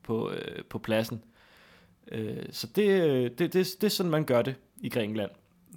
[0.02, 1.22] på, øh, på pladsen.
[2.12, 5.30] Øh, så det, det, det, det er sådan, man gør det i Grækenland.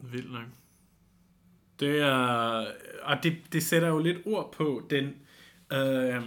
[0.03, 0.43] Vildt nok.
[1.79, 2.65] Det er,
[3.03, 5.05] og det, det sætter jo lidt ord på den,
[5.73, 6.21] øh,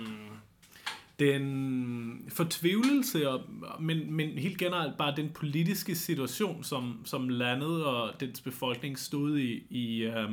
[1.18, 3.40] den fortvivlelse, og,
[3.80, 9.38] men, men helt generelt bare den politiske situation, som, som landet og dens befolkning stod
[9.38, 10.30] i, i, øh,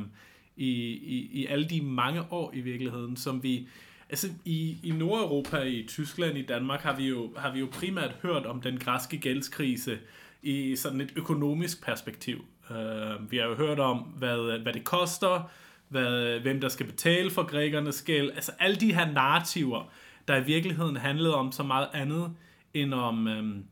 [0.56, 3.68] i, i, i alle de mange år i virkeligheden, som vi,
[4.10, 8.16] altså i, i Nordeuropa, i Tyskland, i Danmark, har vi, jo, har vi jo primært
[8.22, 9.98] hørt om den græske gældskrise
[10.42, 12.44] i sådan et økonomisk perspektiv.
[12.70, 15.50] Uh, vi har jo hørt om, hvad, hvad det koster,
[15.88, 18.30] hvad, hvem der skal betale for grækernes gæld.
[18.30, 19.92] Altså alle de her narrativer,
[20.28, 22.34] der i virkeligheden handlede om så meget andet
[22.74, 23.64] end om, øhm,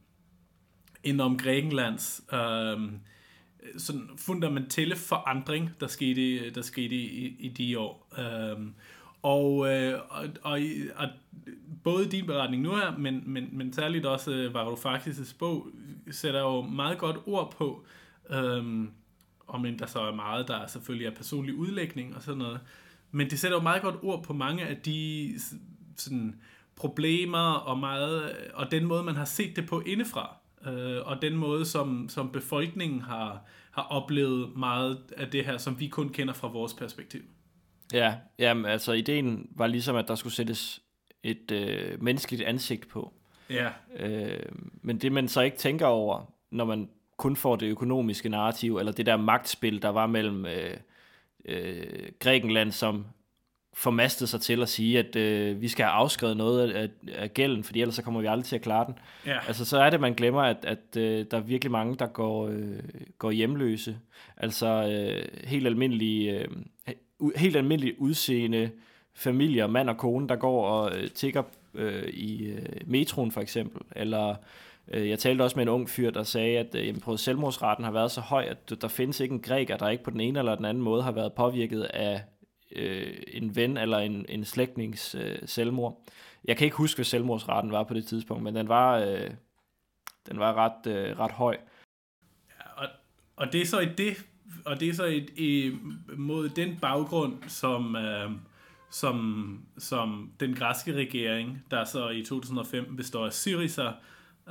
[1.03, 3.01] end om Grækenlands øhm,
[3.63, 8.09] Øh, sådan fundamentale forandring, der skete, øh, der skete i, i de år.
[8.19, 8.75] Øhm,
[9.23, 10.61] og, øh, og, og,
[10.97, 11.09] og
[11.85, 15.69] både din beretning nu her, men, men, men særligt også øh, Varoufakis' bog,
[16.11, 17.85] sætter jo meget godt ord på,
[18.31, 18.91] øhm,
[19.47, 22.61] om end der så er meget, der selvfølgelig er personlig udlægning og sådan noget.
[23.11, 25.35] Men det sætter jo meget godt ord på mange af de
[25.97, 26.41] sådan,
[26.77, 30.37] problemer og, meget, øh, og den måde, man har set det på indefra.
[30.67, 35.81] Øh, og den måde, som, som befolkningen har, har oplevet meget af det her, som
[35.81, 37.21] vi kun kender fra vores perspektiv.
[37.93, 40.83] Ja, jamen, altså ideen var ligesom, at der skulle sættes
[41.23, 43.13] et øh, menneskeligt ansigt på.
[43.51, 43.69] Ja.
[43.97, 48.77] Øh, men det man så ikke tænker over, når man kun får det økonomiske narrativ,
[48.77, 50.77] eller det der magtspil, der var mellem øh,
[51.45, 53.07] øh, Grækenland, som
[53.75, 57.65] formastede sig til at sige, at øh, vi skal have afskrevet noget af, af gælden,
[57.65, 58.95] fordi ellers så kommer vi aldrig til at klare den.
[59.27, 59.39] Ja.
[59.49, 62.49] Altså så er det, man glemmer, at, at øh, der er virkelig mange, der går,
[62.49, 62.79] øh,
[63.19, 63.99] går hjemløse.
[64.37, 66.49] Altså øh, helt almindelige, øh,
[67.37, 68.71] helt almindelige udseende
[69.15, 71.43] familier, mand og kone, der går og øh, tigger
[71.75, 74.35] øh, i øh, metroen for eksempel, eller
[74.89, 77.93] øh, jeg talte også med en ung fyr, der sagde, at øh, jamen, selvmordsraten har
[77.93, 80.55] været så høj, at der findes ikke en græker, der ikke på den ene eller
[80.55, 82.23] den anden måde har været påvirket af
[82.77, 86.03] øh, en ven eller en, en slægtnings øh, selvmord.
[86.45, 89.31] Jeg kan ikke huske, hvad selvmordsraten var på det tidspunkt, men den var, øh,
[90.29, 91.57] den var ret, øh, ret høj.
[92.49, 92.89] Ja, og,
[93.37, 94.27] og det er så i det,
[94.65, 95.73] og det er så et, i,
[96.17, 98.31] mod den baggrund, som, øh,
[98.91, 103.93] som, som den græske regering, der så i 2005 består af Syriza,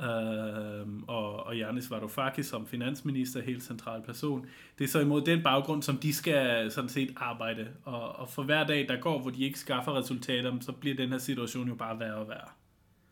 [0.02, 4.46] øh, og, og Janis Varoufakis som finansminister, helt central person.
[4.78, 7.68] Det er så imod den baggrund, som de skal sådan set arbejde.
[7.84, 11.08] Og, og for hver dag, der går, hvor de ikke skaffer resultater, så bliver den
[11.08, 12.48] her situation jo bare værre og værre.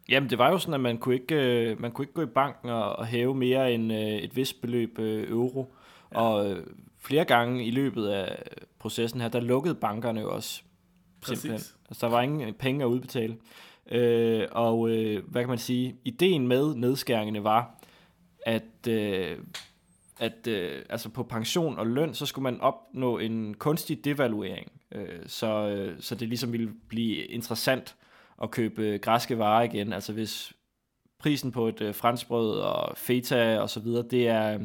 [0.08, 2.26] Jamen, det var jo sådan, at man kunne ikke, øh, man kunne ikke gå i
[2.26, 5.74] banken og, og hæve mere end øh, et vist beløb øh, euro.
[6.12, 6.20] Ja.
[6.20, 6.56] Og
[6.98, 8.42] flere gange i løbet af
[8.78, 10.62] processen her, der lukkede bankerne jo også.
[11.24, 11.60] Simpelthen.
[11.88, 13.36] Altså, der var ingen penge at udbetale.
[13.92, 15.96] Øh, og øh, hvad kan man sige?
[16.04, 17.80] Ideen med nedskæringene var,
[18.46, 19.38] at, øh,
[20.18, 25.20] at øh, altså på pension og løn, så skulle man opnå en kunstig devaluering, øh,
[25.26, 27.96] så, øh, så det ligesom ville blive interessant
[28.42, 29.92] at købe øh, græske varer igen.
[29.92, 30.52] Altså hvis
[31.18, 34.60] prisen på et øh, franskbrød og feta og så videre, det er, øh,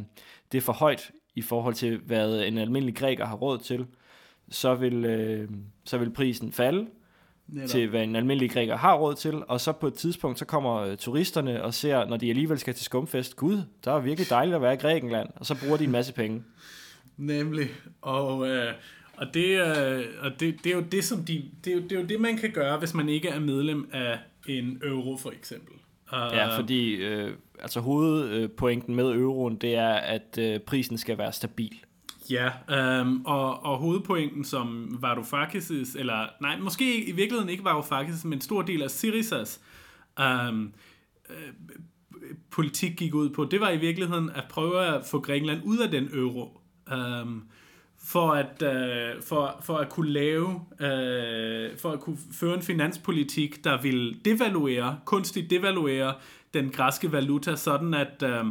[0.52, 3.86] det er for højt i forhold til, hvad en almindelig græker har råd til,
[4.50, 5.50] så vil, øh,
[5.86, 6.88] så vil prisen falde,
[7.54, 7.70] Netop.
[7.70, 10.76] til hvad en almindelig græker har råd til, og så på et tidspunkt, så kommer
[10.76, 14.56] øh, turisterne og ser, når de alligevel skal til skumfest, gud, der er virkelig dejligt
[14.56, 16.44] at være i Grækenland, og så bruger de en masse penge.
[17.18, 17.70] Nemlig,
[18.02, 18.74] og, øh,
[19.18, 21.92] og, det, øh, og det, det, er jo det, som de, det, er jo, det
[21.92, 25.32] er jo det, man kan gøre, hvis man ikke er medlem af en euro, for
[25.32, 25.74] eksempel.
[26.14, 31.32] Uh, ja, fordi øh, altså hovedpointen med euroen, det er, at øh, prisen skal være
[31.32, 31.80] stabil.
[32.30, 38.34] Ja, øhm, og, og hovedpointen som Varoufakis' eller nej, måske i virkeligheden ikke Varoufakis, men
[38.34, 39.62] en stor del af Syrizas
[40.20, 40.74] øhm,
[41.30, 41.54] øh,
[42.50, 45.92] politik gik ud på, det var i virkeligheden at prøve at få Grækenland ud af
[45.92, 46.62] den euro.
[46.94, 47.44] Øhm,
[48.06, 53.64] for at, øh, for, for at kunne lave, øh, for at kunne føre en finanspolitik,
[53.64, 56.14] der vil devaluere, kunstigt devaluere
[56.54, 58.46] den græske valuta, sådan at, øh,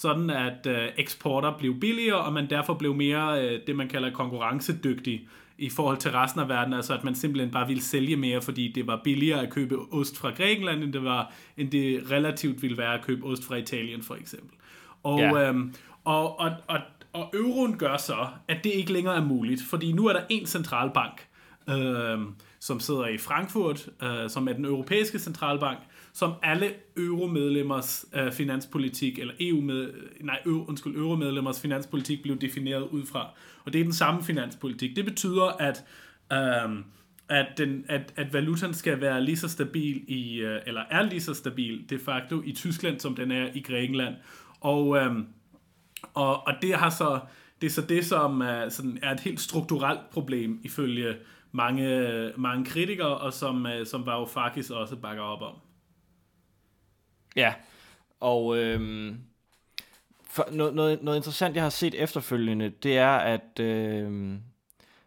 [0.00, 4.10] sådan at øh, eksporter blev billigere, og man derfor blev mere øh, det, man kalder
[4.10, 8.42] konkurrencedygtig i forhold til resten af verden, altså at man simpelthen bare ville sælge mere,
[8.42, 12.62] fordi det var billigere at købe ost fra Grækenland, end det, var, end det relativt
[12.62, 14.56] ville være at købe ost fra Italien for eksempel.
[15.02, 15.48] Og, ja.
[15.48, 16.78] øhm, og, og, og,
[17.12, 20.46] og euroen gør så, at det ikke længere er muligt, fordi nu er der en
[20.46, 21.26] centralbank,
[21.68, 25.78] øhm, som sidder i Frankfurt, øh, som er den europæiske centralbank,
[26.18, 32.38] som alle euromedlemmers øh, finanspolitik, eller EU med, øh, nej, ø, undskyld, euromedlemmers finanspolitik blev
[32.38, 33.30] defineret ud fra.
[33.64, 34.96] Og det er den samme finanspolitik.
[34.96, 35.84] Det betyder, at,
[36.32, 36.78] øh,
[37.28, 41.20] at, den, at, at valutaen skal være lige så stabil i, øh, eller er lige
[41.20, 44.14] så stabil de facto i Tyskland, som den er i Grækenland.
[44.60, 45.12] Og, øh,
[46.14, 47.20] og, og det har så
[47.60, 51.16] det er så det, som er, sådan, er et helt strukturelt problem ifølge
[51.52, 55.67] mange, øh, mange kritikere, og som, som Varoufakis også bakker op om.
[57.38, 57.54] Ja,
[58.20, 59.16] og øhm,
[60.24, 64.40] for noget, noget, noget interessant, jeg har set efterfølgende, det er, at, øhm,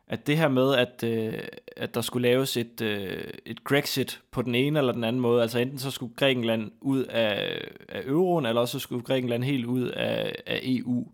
[0.07, 1.39] at det her med, at, øh,
[1.77, 5.41] at der skulle laves et, øh, et Grexit på den ene eller den anden måde,
[5.41, 9.87] altså enten så skulle Grækenland ud af, af euroen, eller også skulle Grækenland helt ud
[9.87, 11.07] af, af EU.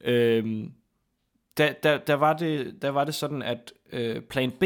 [0.00, 0.72] Øhm,
[1.56, 4.64] der, der, der, var det, der var det sådan, at øh, plan B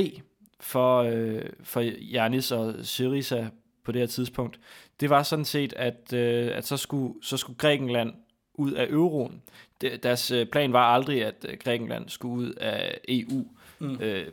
[0.61, 1.81] for, øh, for
[2.13, 3.49] Janis og Syriza
[3.85, 4.61] på det her tidspunkt,
[5.01, 8.13] det var sådan set, at, øh, at så, skulle, så skulle Grækenland
[8.55, 9.43] ud af euroen.
[9.81, 13.47] Det, deres øh, plan var aldrig, at øh, Grækenland skulle ud af EU.
[13.79, 14.01] Mm.
[14.01, 14.27] Øh,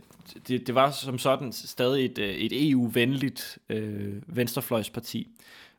[0.47, 5.27] det, det var som sådan stadig et, øh, et EU-venligt øh, venstrefløjsparti.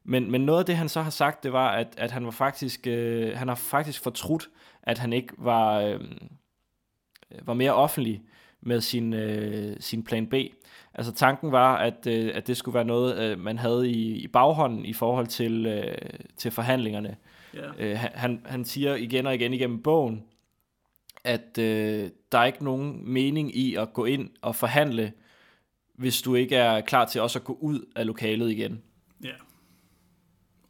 [0.04, 2.30] Men, men noget af det, han så har sagt, det var, at, at han var
[2.30, 4.50] faktisk, øh, han har faktisk fortrudt,
[4.82, 6.00] at han ikke var, øh,
[7.42, 8.22] var mere offentlig
[8.60, 10.34] med sin, øh, sin plan B.
[11.00, 14.26] Altså tanken var, at, øh, at det skulle være noget, øh, man havde i, i
[14.26, 15.94] baghånden i forhold til, øh,
[16.36, 17.16] til forhandlingerne.
[17.56, 17.74] Yeah.
[17.78, 20.24] Øh, han, han siger igen og igen igennem bogen,
[21.24, 25.12] at øh, der er ikke nogen mening i at gå ind og forhandle,
[25.94, 28.82] hvis du ikke er klar til også at gå ud af lokalet igen.
[29.22, 29.28] Ja.
[29.28, 29.38] Yeah.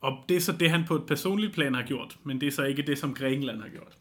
[0.00, 2.52] Og det er så det, han på et personligt plan har gjort, men det er
[2.52, 3.98] så ikke det, som Grækenland har gjort.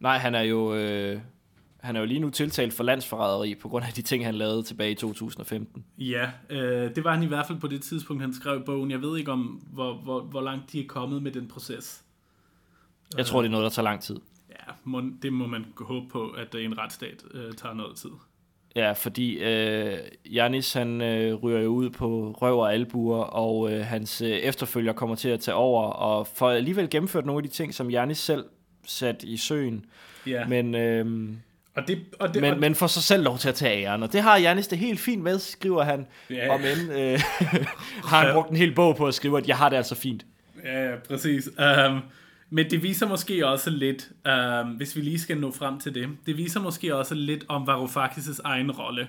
[0.00, 0.74] Nej, han er jo...
[0.74, 1.20] Øh,
[1.82, 4.62] han er jo lige nu tiltalt for landsforræderi på grund af de ting, han lavede
[4.62, 5.84] tilbage i 2015.
[5.98, 8.90] Ja, øh, det var han i hvert fald på det tidspunkt, han skrev bogen.
[8.90, 9.40] Jeg ved ikke om,
[9.72, 12.04] hvor, hvor, hvor langt de er kommet med den proces.
[13.16, 14.16] Jeg tror, det er noget, der tager lang tid.
[14.50, 18.10] Ja, må, det må man håbe på, at en retsstat øh, tager noget tid.
[18.76, 19.98] Ja, fordi øh,
[20.32, 24.92] Janis han øh, ryger jo ud på røv og albuer, og øh, hans øh, efterfølger
[24.92, 28.18] kommer til at tage over, og får alligevel gennemført nogle af de ting, som Janis
[28.18, 28.44] selv
[28.86, 29.84] sat i søen.
[30.26, 30.46] Ja.
[30.46, 31.30] Men øh,
[31.74, 34.02] og det, og det, men, og men får sig selv lov til at tage æren,
[34.02, 36.06] og det har Janis det helt fint med, skriver han.
[36.30, 36.54] Ja.
[36.54, 37.20] Om end øh,
[38.10, 40.26] har han brugt en hel bog på at skrive, at jeg har det altså fint.
[40.64, 41.48] Ja, ja præcis.
[41.88, 42.00] Um,
[42.50, 44.10] men det viser måske også lidt,
[44.64, 47.68] um, hvis vi lige skal nå frem til det, det viser måske også lidt om
[47.68, 49.08] Varoufakis' egen rolle.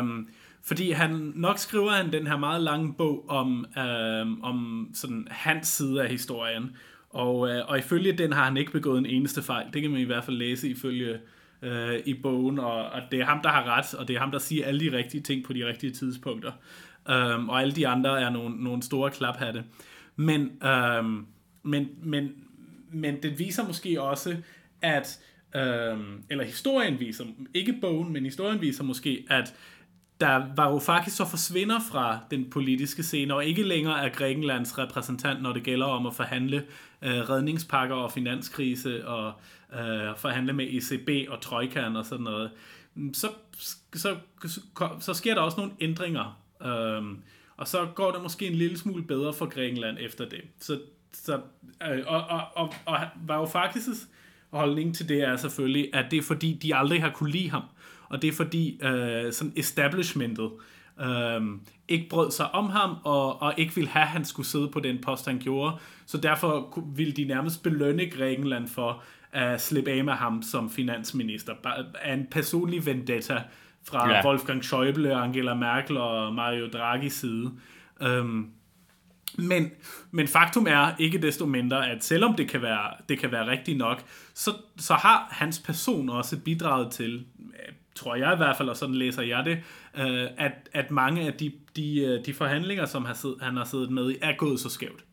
[0.00, 0.28] Um,
[0.64, 5.68] fordi han, nok skriver han den her meget lange bog om, um, om sådan hans
[5.68, 6.76] side af historien.
[7.10, 9.66] Og, uh, og ifølge den har han ikke begået en eneste fejl.
[9.72, 11.18] Det kan man i hvert fald læse ifølge
[11.62, 14.30] øh, i bogen, og, og det er ham, der har ret, og det er ham,
[14.30, 16.52] der siger alle de rigtige ting på de rigtige tidspunkter.
[17.10, 19.64] Øhm, og alle de andre er nogle, nogle store klaphatte.
[20.16, 21.26] Men, øhm,
[21.62, 22.32] men, men,
[22.92, 24.36] men det viser måske også,
[24.82, 25.20] at,
[25.54, 29.54] øhm, eller historien viser, ikke bogen, men historien viser måske, at
[30.20, 35.52] da Varoufakis så forsvinder fra den politiske scene, og ikke længere er Grækenlands repræsentant, når
[35.52, 36.64] det gælder om at forhandle
[37.02, 39.32] øh, redningspakker og finanskrise, og
[39.72, 42.50] øh, forhandle med ECB og Trojkan og sådan noget,
[42.94, 43.28] mm, så,
[43.58, 44.16] så, så,
[45.00, 46.40] så sker der også nogle ændringer.
[46.62, 47.02] Øh,
[47.56, 50.40] og så går det måske en lille smule bedre for Grækenland efter det.
[50.60, 50.80] Så,
[51.12, 51.40] så,
[51.90, 54.06] øh, og, og, og, og Varoufakis'
[54.50, 57.62] holdning til det er selvfølgelig, at det er fordi, de aldrig har kunne lide ham
[58.10, 60.50] og det er fordi øh, sådan establishmentet
[61.00, 61.40] øh,
[61.88, 64.80] ikke brød sig om ham, og, og ikke ville have, at han skulle sidde på
[64.80, 65.76] den post, han gjorde.
[66.06, 71.54] Så derfor ville de nærmest belønne Grækenland for at slippe af med ham som finansminister.
[72.02, 73.42] Af en personlig vendetta
[73.88, 74.26] fra ja.
[74.26, 77.50] Wolfgang Schäuble, Angela Merkel og Mario Draghi side.
[78.00, 78.50] Um,
[79.38, 79.70] men,
[80.10, 83.78] men faktum er ikke desto mindre, at selvom det kan være, det kan være rigtigt
[83.78, 84.04] nok,
[84.34, 87.26] så, så har hans person også bidraget til,
[87.94, 89.58] tror jeg i hvert fald, og sådan læser jeg det,
[89.96, 93.64] øh, at, at mange af de, de, øh, de forhandlinger, som han, siddet, han har
[93.64, 95.04] siddet med i, er gået så skævt.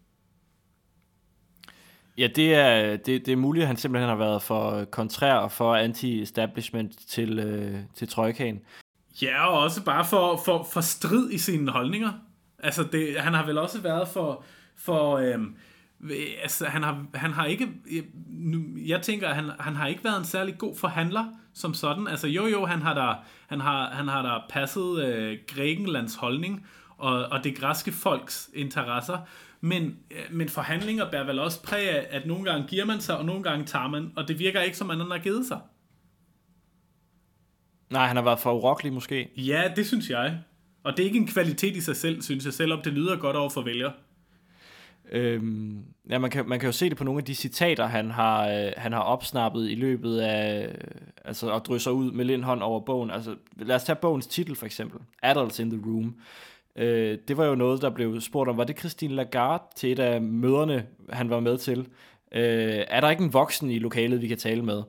[2.17, 5.51] Ja, det er, det, det er muligt, at han simpelthen har været for kontrær og
[5.51, 8.59] for anti-establishment til, øh, til trojkaen.
[9.21, 12.11] Ja, og også bare for, for, for strid i sine holdninger.
[12.59, 14.43] Altså, det, han har vel også været for,
[14.75, 15.55] for øhm,
[16.41, 20.03] altså, han har, han har ikke, jeg, nu, jeg tænker, at han, han har ikke
[20.03, 21.25] været en særlig god forhandler,
[21.58, 22.08] som sådan.
[22.08, 23.16] Altså jo jo, han har der,
[23.47, 26.66] han har, han har der passet øh, Grækenlands holdning
[26.97, 29.18] og, og det græske folks interesser,
[29.62, 33.18] men, øh, men forhandlinger bærer vel også præg af, at nogle gange giver man sig,
[33.18, 35.60] og nogle gange tager man, og det virker ikke som, han har givet sig.
[37.89, 39.30] Nej, han har været for urokkelig måske.
[39.38, 40.39] Ja, det synes jeg.
[40.84, 43.36] Og det er ikke en kvalitet i sig selv, synes jeg, selvom det lyder godt
[43.36, 43.91] over for vælger.
[45.12, 48.12] Øhm, ja, man kan, man kan jo se det på nogle af de citater, han
[48.12, 50.74] har, øh, han har opsnappet i løbet af, øh,
[51.26, 53.12] altså at drysser ud med lindhånd over bogen.
[53.12, 56.16] Altså, lad os tage bogens titel for eksempel, Adults in the Room.
[56.76, 59.99] Øh, det var jo noget, der blev spurgt om, var det Christine Lagarde til et
[59.99, 61.80] af møderne, han var med til?
[62.32, 64.84] Øh, er der ikke en voksen i lokalet, vi kan tale med?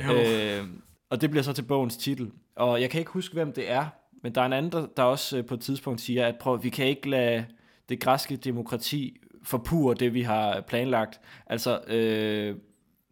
[0.00, 0.64] Øh,
[1.10, 2.30] og det bliver så til bogens titel.
[2.56, 3.86] Og jeg kan ikke huske, hvem det er,
[4.22, 6.62] men der er en anden, der, der også øh, på et tidspunkt siger, at prøv,
[6.62, 7.44] vi kan ikke lade
[7.88, 11.20] det græske demokrati forpure det, vi har planlagt.
[11.46, 12.56] Altså, øh,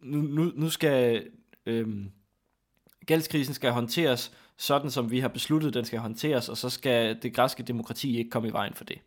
[0.01, 1.27] nu, nu, nu skal
[1.65, 1.87] øh,
[3.05, 7.33] gældskrisen skal håndteres sådan, som vi har besluttet, den skal håndteres, og så skal det
[7.33, 8.97] græske demokrati ikke komme i vejen for det.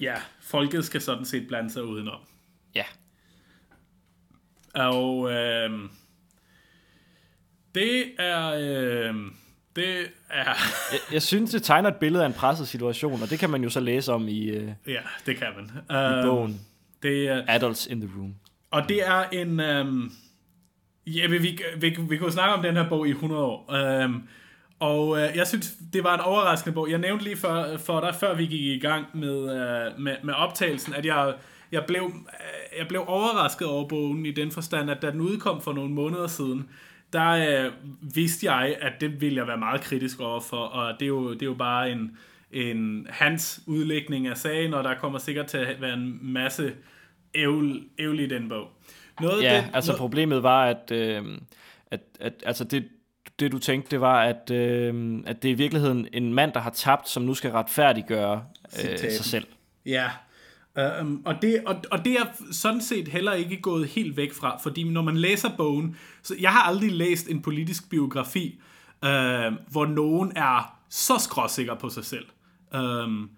[0.00, 2.20] Ja, folket skal sådan set blande sig udenom.
[2.74, 2.84] Ja.
[4.74, 5.70] Og øh,
[7.74, 8.48] det er...
[8.48, 9.14] Øh,
[9.76, 10.44] det er...
[10.92, 13.62] jeg, jeg synes, det tegner et billede af en presset situation, og det kan man
[13.62, 15.64] jo så læse om i, øh, ja, det kan man.
[15.64, 16.60] i Øh, bogen
[17.02, 18.34] det er, Adults in the Room.
[18.70, 19.60] Og det er en...
[19.60, 20.12] Øhm,
[21.06, 23.72] ja, vi, vi, vi, vi kunne snakke om den her bog i 100 år.
[23.72, 24.22] Øhm,
[24.82, 26.90] og øh, jeg synes, det var en overraskende bog.
[26.90, 30.34] Jeg nævnte lige for, for dig, før vi gik i gang med, øh, med, med
[30.34, 31.34] optagelsen, at jeg,
[31.72, 35.60] jeg, blev, øh, jeg blev overrasket over bogen i den forstand, at da den udkom
[35.60, 36.68] for nogle måneder siden,
[37.12, 37.72] der øh,
[38.14, 41.42] vidste jeg, at det ville jeg være meget kritisk overfor, og det er jo, det
[41.42, 42.16] er jo bare en,
[42.52, 46.72] en hans udlægning af sagen, og der kommer sikkert til at være en masse
[47.34, 48.68] ævl, ævl i den bog.
[49.20, 51.24] Noget Ja, den, altså noget, problemet var, at, øh,
[51.90, 52.88] at, at altså det,
[53.38, 56.60] det du tænkte, det var, at, øh, at det er i virkeligheden en mand, der
[56.60, 58.44] har tabt, som nu skal retfærdiggøre
[58.90, 59.46] øh, sig selv.
[59.86, 60.10] Ja,
[61.00, 64.58] um, og, det, og, og det er sådan set heller ikke gået helt væk fra,
[64.62, 68.60] fordi når man læser bogen, så jeg har aldrig læst en politisk biografi,
[69.02, 69.08] uh,
[69.70, 72.26] hvor nogen er så skråsikker på sig selv.
[72.74, 73.30] Um,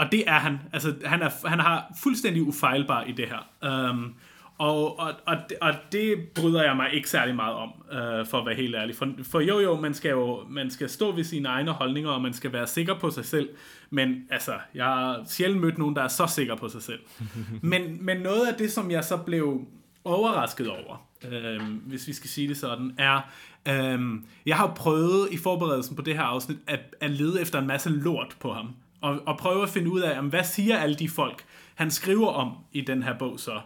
[0.00, 0.58] og det er han.
[0.72, 3.88] Altså, han, er, han har fuldstændig ufejlbar i det her.
[3.90, 4.14] Um,
[4.58, 8.38] og, og, og, det- og det bryder jeg mig ikke særlig meget om, øh, for
[8.38, 8.96] at være helt ærlig.
[8.96, 12.20] For, for jo jo, man skal jo man skal stå ved sine egne holdninger, og
[12.22, 13.48] man skal være sikker på sig selv.
[13.90, 17.00] Men altså, jeg har sjældent mødt nogen, der er så sikker på sig selv.
[17.62, 19.66] men, men noget af det, som jeg så blev
[20.04, 23.20] overrasket over, øh, hvis vi skal sige det sådan, er,
[23.68, 24.00] øh,
[24.46, 27.90] jeg har prøvet i forberedelsen på det her afsnit, at, at lede efter en masse
[27.90, 28.68] lort på ham.
[29.00, 31.44] Og, og prøve at finde ud af, jamen, hvad siger alle de folk,
[31.74, 33.60] han skriver om i den her bog så.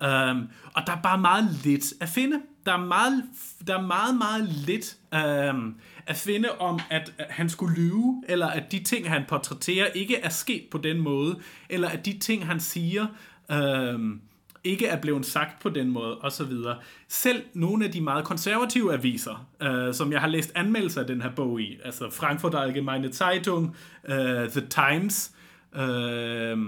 [0.00, 2.40] Um, og der er bare meget lidt at finde.
[2.66, 3.24] Der er meget,
[3.66, 4.96] der er meget, meget lidt
[5.52, 5.76] um,
[6.06, 10.16] at finde om, at at han skulle lyve, eller at de ting, han portrætterer, ikke
[10.16, 13.06] er sket på den måde, eller at de ting, han siger,
[13.94, 14.20] um,
[14.64, 16.52] ikke er blevet sagt på den måde, osv.
[17.08, 21.22] Selv nogle af de meget konservative aviser, øh, som jeg har læst anmeldelser af den
[21.22, 23.76] her bog i, altså Frankfurt Allgemeine Zeitung,
[24.08, 25.32] øh, The Times,
[25.76, 26.58] øh,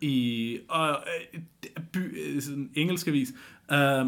[0.00, 0.88] i og,
[1.34, 1.40] øh,
[1.92, 3.32] by, øh, sådan en engelsk avis,
[3.72, 4.06] øh,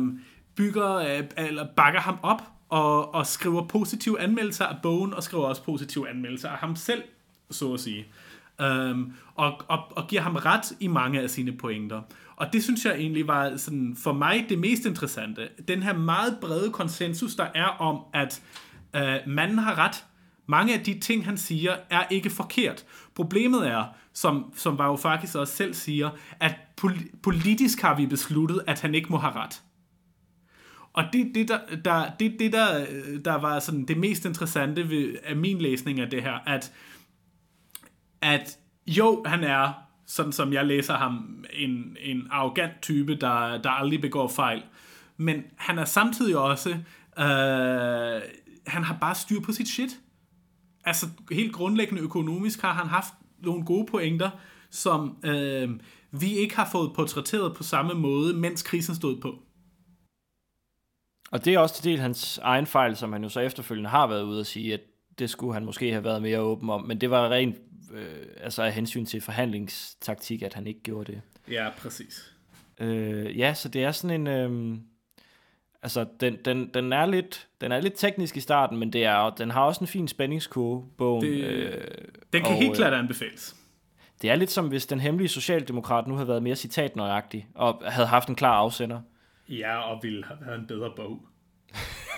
[0.56, 5.44] bygger, øh, eller bakker ham op og, og skriver positive anmeldelser af bogen, og skriver
[5.44, 7.02] også positive anmeldelser af ham selv,
[7.50, 8.06] så at sige.
[8.60, 12.00] Øhm, og, og, og giver ham ret i mange af sine pointer.
[12.38, 15.48] Og det synes jeg egentlig var sådan, for mig det mest interessante.
[15.68, 18.42] Den her meget brede konsensus, der er om, at
[18.96, 20.04] øh, manden har ret,
[20.46, 22.84] mange af de ting, han siger, er ikke forkert.
[23.14, 26.10] Problemet er, som, som Varoufakis også selv siger,
[26.40, 29.62] at pol- politisk har vi besluttet, at han ikke må have ret.
[30.92, 34.90] Og det, det, der, der, det, det der, øh, der var sådan det mest interessante
[34.90, 36.72] ved, af min læsning af det her, at,
[38.22, 43.70] at jo, han er, sådan som jeg læser ham, en, en arrogant type, der, der
[43.70, 44.62] aldrig begår fejl.
[45.16, 46.70] Men han er samtidig også,
[47.18, 48.22] øh,
[48.66, 49.90] han har bare styr på sit shit
[50.88, 54.30] altså helt grundlæggende økonomisk har han haft nogle gode pointer,
[54.70, 55.70] som øh,
[56.10, 59.38] vi ikke har fået portrætteret på samme måde, mens krisen stod på.
[61.30, 64.06] Og det er også til del hans egen fejl, som han jo så efterfølgende har
[64.06, 64.80] været ude at sige, at
[65.18, 67.56] det skulle han måske have været mere åben om, men det var rent
[67.94, 71.20] øh, altså af hensyn til forhandlingstaktik, at han ikke gjorde det.
[71.50, 72.34] Ja, præcis.
[72.80, 74.26] Øh, ja, så det er sådan en...
[74.26, 74.78] Øh,
[75.82, 79.30] altså, den, den, den, er lidt, den er lidt teknisk i starten, men det er,
[79.30, 81.24] den har også en fin spændingskurve, bogen.
[81.24, 81.84] Det- øh,
[82.32, 83.56] Den kan Og, helt øh, klart anbefales.
[84.22, 88.06] det er lidt som, hvis den hemmelige socialdemokrat nu havde været mere citatnøjagtig, og havde
[88.08, 89.00] haft en klar afsender.
[89.48, 91.20] Ja, og ville have været en bedre bog.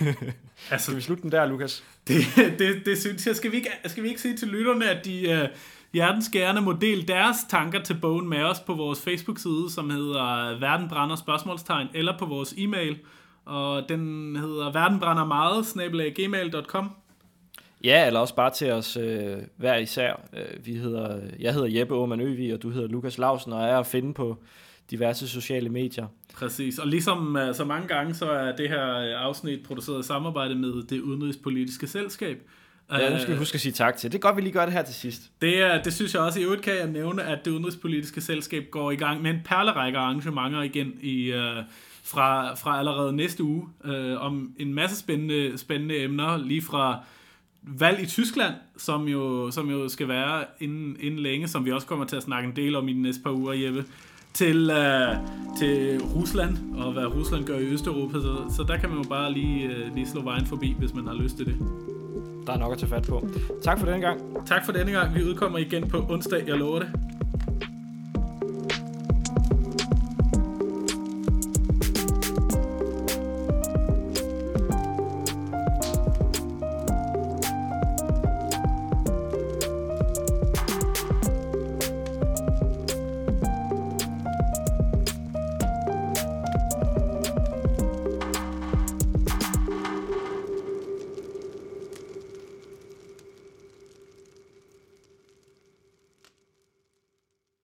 [0.71, 1.83] altså, skal vi slutte den der, Lukas?
[2.07, 2.17] Det,
[2.59, 3.35] det, det synes jeg.
[3.35, 5.57] Skal vi, ikke, skal vi ikke sige til lytterne, at de uh,
[5.93, 10.59] hjertens gerne må dele deres tanker til bogen med os på vores Facebook-side, som hedder
[10.59, 12.99] Verden brænder spørgsmålstegn, eller på vores e-mail,
[13.45, 15.65] og den hedder verdenbrænder meget,
[16.15, 16.91] gmail.com.
[17.83, 20.21] Ja, eller også bare til os øh, hver især.
[20.33, 23.77] Øh, vi hedder, jeg hedder Jeppe Aumann Øvi, og du hedder Lukas Lausen, og er
[23.77, 24.37] at finde på
[24.91, 26.07] diverse sociale medier.
[26.33, 30.07] Præcis, og ligesom uh, så mange gange, så er det her øh, afsnit produceret i
[30.07, 32.37] samarbejde med det udenrigspolitiske selskab.
[32.91, 34.11] Ja, nu skal vi huske at sige tak til.
[34.11, 35.21] Det er godt, vi lige gør det her til sidst.
[35.41, 36.39] Det, det synes jeg også.
[36.39, 39.97] I øvrigt kan jeg nævne, at det udenrigspolitiske selskab går i gang med en perlerække
[39.97, 41.37] arrangementer igen i, uh,
[42.03, 43.67] fra, fra allerede næste uge,
[44.17, 47.03] om en masse spændende, spændende emner, lige fra
[47.61, 51.87] valg i Tyskland, som jo, som jo skal være inden, inden længe, som vi også
[51.87, 53.85] kommer til at snakke en del om i de næste par uger, Jeppe
[54.33, 55.17] til, uh,
[55.57, 59.33] til Rusland, og hvad Rusland gør i Østeuropa, så, så der kan man jo bare
[59.33, 61.55] lige, uh, lige slå vejen forbi, hvis man har lyst til det.
[62.47, 63.27] Der er nok at tage fat på.
[63.63, 64.19] Tak for denne gang.
[64.45, 65.15] Tak for denne gang.
[65.15, 67.10] Vi udkommer igen på onsdag, jeg lover det.